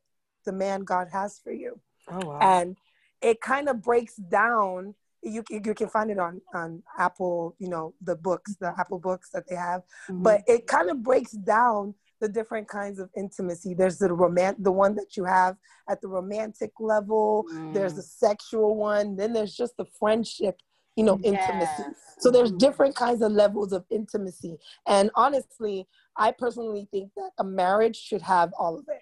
[0.46, 1.78] the Man God Has for You,
[2.10, 2.38] oh wow.
[2.40, 2.76] and
[3.20, 4.94] it kind of breaks down.
[5.22, 9.28] You you can find it on on Apple, you know, the books, the Apple books
[9.34, 10.22] that they have Mhm.
[10.22, 13.72] but it kind of breaks down the different kinds of intimacy.
[13.74, 15.56] There's the romant, the one that you have
[15.88, 17.46] at the romantic level.
[17.50, 17.72] Mm.
[17.74, 19.16] There's the sexual one.
[19.16, 20.56] Then there's just the friendship,
[21.00, 21.48] you know, yes.
[21.48, 21.96] intimacy.
[22.18, 24.58] So there's different kinds of levels of intimacy.
[24.86, 29.00] And honestly, I personally think that a marriage should have all of it.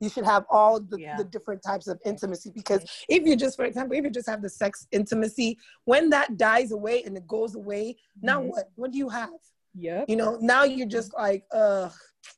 [0.00, 1.18] You should have all the, yeah.
[1.18, 4.40] the different types of intimacy because if you just, for example, if you just have
[4.40, 8.48] the sex intimacy, when that dies away and it goes away, now mm-hmm.
[8.48, 8.70] what?
[8.76, 9.30] What do you have?
[9.74, 10.06] Yeah.
[10.08, 11.90] You know, now you're just like, uh,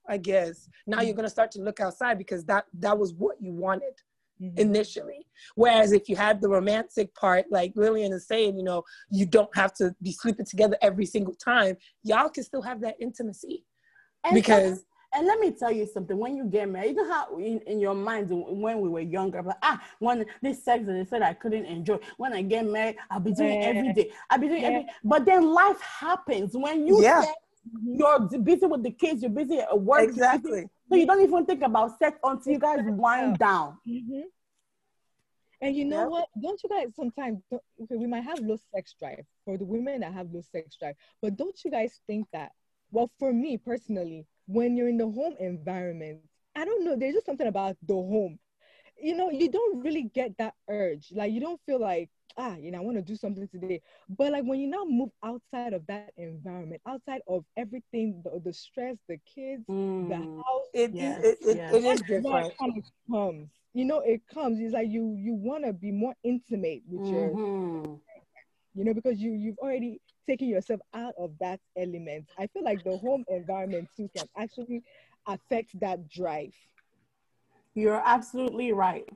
[0.09, 0.69] I guess.
[0.89, 3.95] Now you're gonna start to look outside because that that was what you wanted.
[4.41, 4.59] Mm-hmm.
[4.59, 5.27] initially.
[5.55, 9.55] Whereas if you had the romantic part, like Lilian is saying, you know, you don't
[9.57, 11.79] have to be sleeping together every single time.
[12.03, 13.65] Y'all can still have that intimacy.
[14.25, 14.85] And because
[15.15, 16.19] and let me tell you something.
[16.19, 19.43] When you get married, you know how in, in your mind when we were younger,
[19.43, 21.99] but ah, when this sex that they said I couldn't enjoy.
[22.19, 23.69] When I get married, I'll be doing yeah.
[23.69, 24.13] every day.
[24.29, 24.69] I'll be doing yeah.
[24.69, 24.87] every.
[25.03, 27.25] But then life happens when you yeah.
[27.83, 30.03] you're busy with the kids, you're busy at work.
[30.03, 30.69] Exactly.
[30.89, 33.79] So you don't even think about sex until you guys wind down.
[33.89, 34.23] Mm-hmm.
[35.61, 36.29] And you know what?
[36.41, 40.13] Don't you guys sometimes okay, we might have low sex drive for the women that
[40.13, 42.53] have low sex drive, but don't you guys think that?
[42.91, 46.21] Well, for me personally, when you're in the home environment,
[46.55, 48.39] I don't know, there's just something about the home.
[49.01, 51.13] You know, you don't really get that urge.
[51.13, 53.81] Like you don't feel like, ah, you know, I want to do something today.
[54.09, 58.53] But like when you now move outside of that environment, outside of everything, the, the
[58.53, 60.09] stress, the kids, mm.
[60.09, 61.75] the house, it, yes, it, it, yes.
[61.75, 62.59] it is different.
[62.59, 63.49] Kind of comes.
[63.75, 64.59] You know, it comes.
[64.61, 67.85] It's like you you want to be more intimate with mm-hmm.
[67.85, 67.99] your
[68.77, 72.29] you know, because you you've already taken yourself out of that element.
[72.39, 74.83] I feel like the home environment too can actually
[75.27, 76.53] affect that drive.
[77.75, 79.09] You're absolutely right.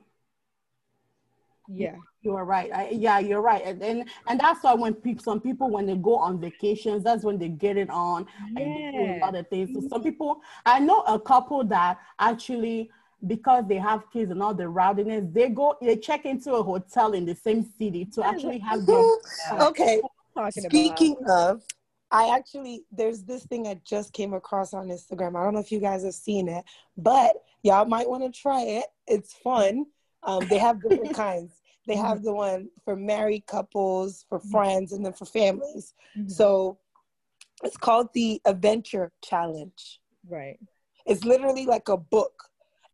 [1.73, 2.71] Yeah, you're right.
[2.73, 3.63] I, yeah, you're right.
[3.63, 7.23] And, and and that's why when people, some people when they go on vacations, that's
[7.23, 8.63] when they get it on yeah.
[8.63, 9.69] and they do a lot of things.
[9.73, 12.89] So some people, I know a couple that actually
[13.27, 17.13] because they have kids and all the rowdiness, they go they check into a hotel
[17.13, 19.03] in the same city to actually have their
[19.61, 20.01] okay
[20.49, 21.49] Speaking about.
[21.49, 21.63] of,
[22.09, 25.39] I actually there's this thing I just came across on Instagram.
[25.39, 26.63] I don't know if you guys have seen it,
[26.97, 28.85] but y'all might want to try it.
[29.07, 29.85] It's fun.
[30.23, 31.60] Um, they have different kinds.
[31.91, 32.25] They have mm-hmm.
[32.25, 34.49] the one for married couples, for mm-hmm.
[34.49, 35.93] friends, and then for families.
[36.17, 36.29] Mm-hmm.
[36.29, 36.77] So
[37.65, 39.99] it's called the Adventure Challenge.
[40.29, 40.57] Right.
[41.05, 42.43] It's literally like a book,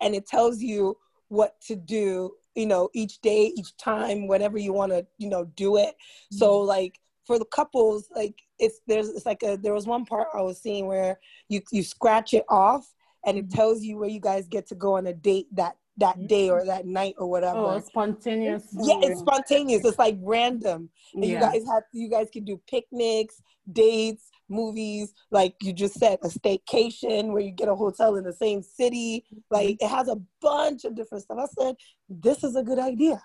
[0.02, 2.32] and it tells you what to do.
[2.56, 5.94] You know, each day, each time, whenever you want to, you know, do it.
[6.32, 6.70] So mm-hmm.
[6.70, 10.42] like for the couples, like it's there's it's like a there was one part I
[10.42, 11.20] was seeing where
[11.50, 12.92] you you scratch it off
[13.28, 13.58] and it mm-hmm.
[13.58, 16.66] tells you where you guys get to go on a date that that day or
[16.66, 17.60] that night or whatever.
[17.60, 18.66] Oh, spontaneous.
[18.72, 19.84] Yeah, it's spontaneous.
[19.84, 20.90] It's like random.
[21.14, 21.34] And yeah.
[21.34, 23.42] you guys have you guys can do picnics,
[23.72, 28.34] dates, movies, like you just said, a staycation where you get a hotel in the
[28.34, 29.26] same city.
[29.50, 29.86] Like mm-hmm.
[29.86, 31.38] it has a bunch of different stuff.
[31.40, 31.76] I said,
[32.10, 33.22] this is a good idea.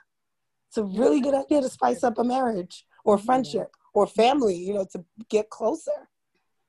[0.69, 4.73] It's a really good idea to spice up a marriage or friendship or family, you
[4.75, 6.09] know, to get closer.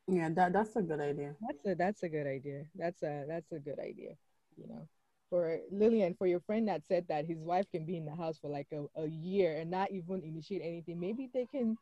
[0.07, 1.35] Yeah, that that's a good idea.
[1.47, 2.65] That's a that's a good idea.
[2.75, 4.15] That's a that's a good idea.
[4.57, 4.87] You know,
[5.33, 8.37] for Lilian, for your friend that said that his wife can be in the house
[8.39, 11.75] for like a, a year and not even initiate anything, maybe they can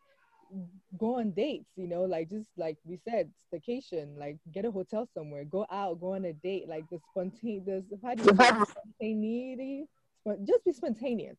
[0.97, 5.05] go on dates, you know, like just like we said, staycation, like get a hotel
[5.13, 8.65] somewhere, go out, go on a date, like the spontaneous, how do you
[8.99, 9.83] spontaneity,
[10.45, 11.35] just be spontaneous.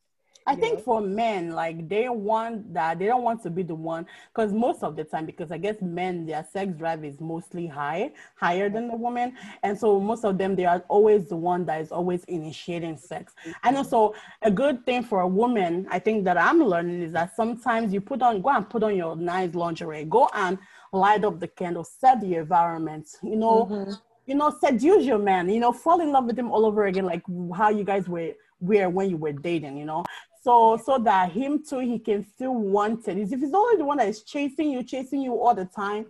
[0.46, 4.06] I think for men, like they want that they don't want to be the one
[4.34, 8.12] because most of the time, because I guess men their sex drive is mostly high,
[8.34, 11.80] higher than the woman, and so most of them they are always the one that
[11.80, 13.34] is always initiating sex.
[13.62, 17.36] And also a good thing for a woman, I think that I'm learning is that
[17.36, 20.58] sometimes you put on go and put on your nice lingerie, go and
[20.92, 23.66] light up the candle, set the environment, you know.
[23.70, 23.92] Mm-hmm.
[24.24, 27.04] You know, seduce your man, you know, fall in love with him all over again,
[27.04, 27.24] like
[27.56, 28.30] how you guys were
[28.62, 30.04] where when you were dating, you know.
[30.42, 33.32] So so that him too he can still want wanted.
[33.32, 36.06] If he's only the one that is chasing you, chasing you all the time,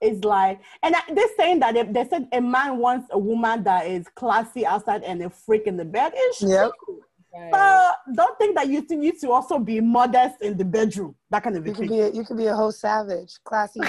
[0.00, 3.86] it's like and they're saying that they, they said a man wants a woman that
[3.86, 6.12] is classy outside and a freak in the bed.
[6.14, 6.72] It's yep.
[6.84, 7.02] true.
[7.32, 7.52] Right.
[7.52, 11.14] But don't think that you need to also be modest in the bedroom.
[11.30, 11.88] That kind of you thing.
[11.88, 13.80] Could be a, you could be a whole savage, classy,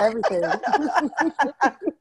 [0.00, 0.42] everything.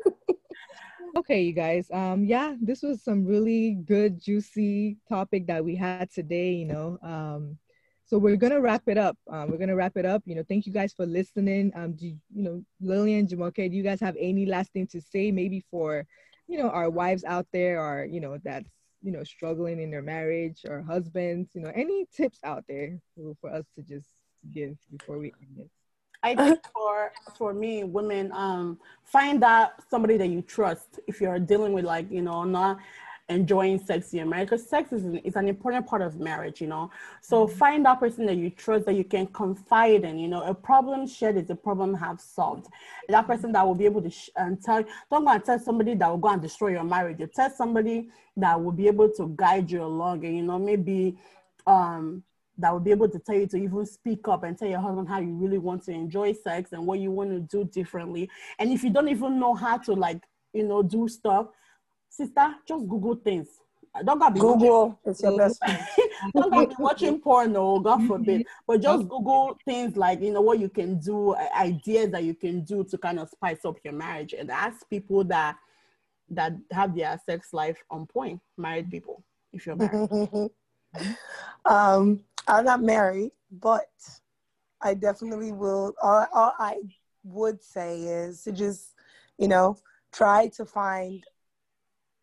[1.15, 6.09] okay you guys um yeah this was some really good juicy topic that we had
[6.09, 7.57] today you know um
[8.05, 10.65] so we're gonna wrap it up um, we're gonna wrap it up you know thank
[10.65, 14.15] you guys for listening um do you, you know lilian jumoke do you guys have
[14.19, 16.05] any last thing to say maybe for
[16.47, 18.69] you know our wives out there or you know that's
[19.01, 22.97] you know struggling in their marriage or husbands you know any tips out there
[23.41, 24.07] for us to just
[24.53, 25.69] give before we end it
[26.23, 31.39] I think for for me, women, um, find out somebody that you trust if you're
[31.39, 32.79] dealing with like you know not
[33.31, 36.61] enjoying sex in your marriage because sex is an, is an important part of marriage
[36.61, 36.91] you know?
[37.21, 37.57] So mm-hmm.
[37.57, 40.41] find that person that you trust that you can confide in you know?
[40.43, 42.67] A problem shared is a problem half solved.
[43.07, 45.95] That person that will be able to sh- and tell don't go and tell somebody
[45.95, 47.19] that will go and destroy your marriage.
[47.19, 51.17] You tell somebody that will be able to guide you along and you know maybe
[51.67, 52.23] um
[52.57, 55.07] that will be able to tell you to even speak up and tell your husband
[55.07, 58.29] how you really want to enjoy sex and what you want to do differently.
[58.59, 60.21] And if you don't even know how to like,
[60.53, 61.47] you know, do stuff,
[62.09, 63.47] sister, just Google things.
[64.05, 64.99] Don't go be Google.
[65.05, 65.79] It's your best friend.
[66.35, 68.41] don't go be watching porn, no, God forbid.
[68.41, 68.63] Mm-hmm.
[68.65, 69.09] But just mm-hmm.
[69.09, 72.85] Google things like you know what you can do, uh, ideas that you can do
[72.85, 75.57] to kind of spice up your marriage, and ask people that
[76.29, 78.39] that have their sex life on point.
[78.57, 80.51] Married people, if you're married.
[81.65, 83.89] um, I'm not married, but
[84.81, 85.93] I definitely will.
[86.01, 86.77] All, all I
[87.23, 88.95] would say is to just,
[89.37, 89.77] you know,
[90.11, 91.23] try to find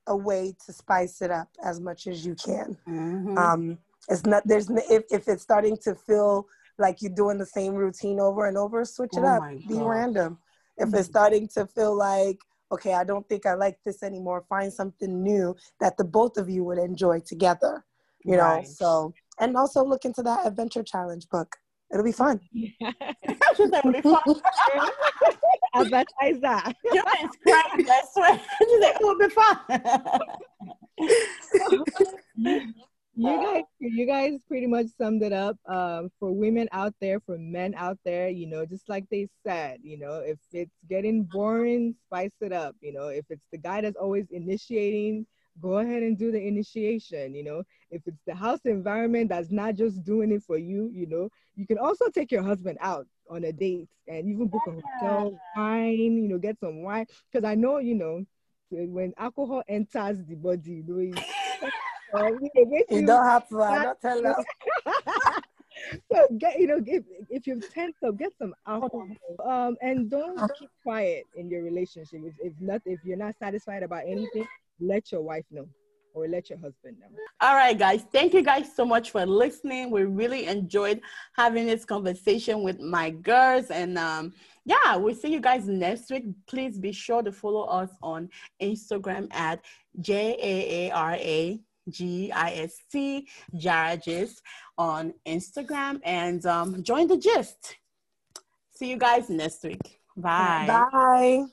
[0.06, 2.76] a way to spice it up as much as you can.
[2.88, 3.38] Mm-hmm.
[3.38, 6.46] Um, it's not there's if if it's starting to feel
[6.78, 9.42] like you're doing the same routine over and over, switch it oh up.
[9.68, 10.38] Be random.
[10.78, 11.02] If it's mm-hmm.
[11.02, 12.38] starting to feel like
[12.72, 16.48] okay, I don't think I like this anymore, find something new that the both of
[16.50, 17.84] you would enjoy together.
[18.24, 18.62] You right.
[18.62, 21.56] know, so and also look into that adventure challenge book.
[21.92, 22.40] It'll be fun.
[23.56, 24.42] She's it'll.
[25.74, 26.74] Advertise that.
[26.84, 28.40] You is crying, I swear.
[28.58, 29.58] She's like, it'll be fun.
[33.18, 37.36] you guys you guys pretty much summed it up um, for women out there for
[37.36, 41.96] men out there you know just like they said you know if it's getting boring
[42.06, 45.26] spice it up you know if it's the guy that's always initiating
[45.60, 47.62] go ahead and do the initiation you know?
[47.90, 51.66] If it's the house environment that's not just doing it for you you know you
[51.66, 56.16] can also take your husband out on a date and even book a hotel wine
[56.22, 57.06] you know get some wine.
[57.30, 58.24] Because i know you know
[58.70, 61.22] when alcohol enters the body you know
[62.14, 64.34] uh, you, you don't have to i don't tell them
[66.12, 69.08] so get you know if, if you've tense up get some alcohol.
[69.44, 72.20] Um and don't keep quiet in your relationship.
[72.24, 74.46] If, if not if you're not satisfied about anything
[74.80, 75.68] let your wife know
[76.14, 77.06] or let your husband know.
[77.40, 78.04] All right, guys.
[78.12, 79.90] Thank you guys so much for listening.
[79.90, 81.00] We really enjoyed
[81.34, 83.70] having this conversation with my girls.
[83.70, 84.32] And um,
[84.64, 86.24] yeah, we'll see you guys next week.
[86.46, 88.28] Please be sure to follow us on
[88.60, 89.60] Instagram at
[90.00, 94.40] J A A R A G I S T, Jaaragist
[94.76, 96.00] on Instagram.
[96.04, 97.76] And um, join the gist.
[98.74, 100.00] See you guys next week.
[100.16, 100.66] Bye.
[100.92, 101.48] Bye.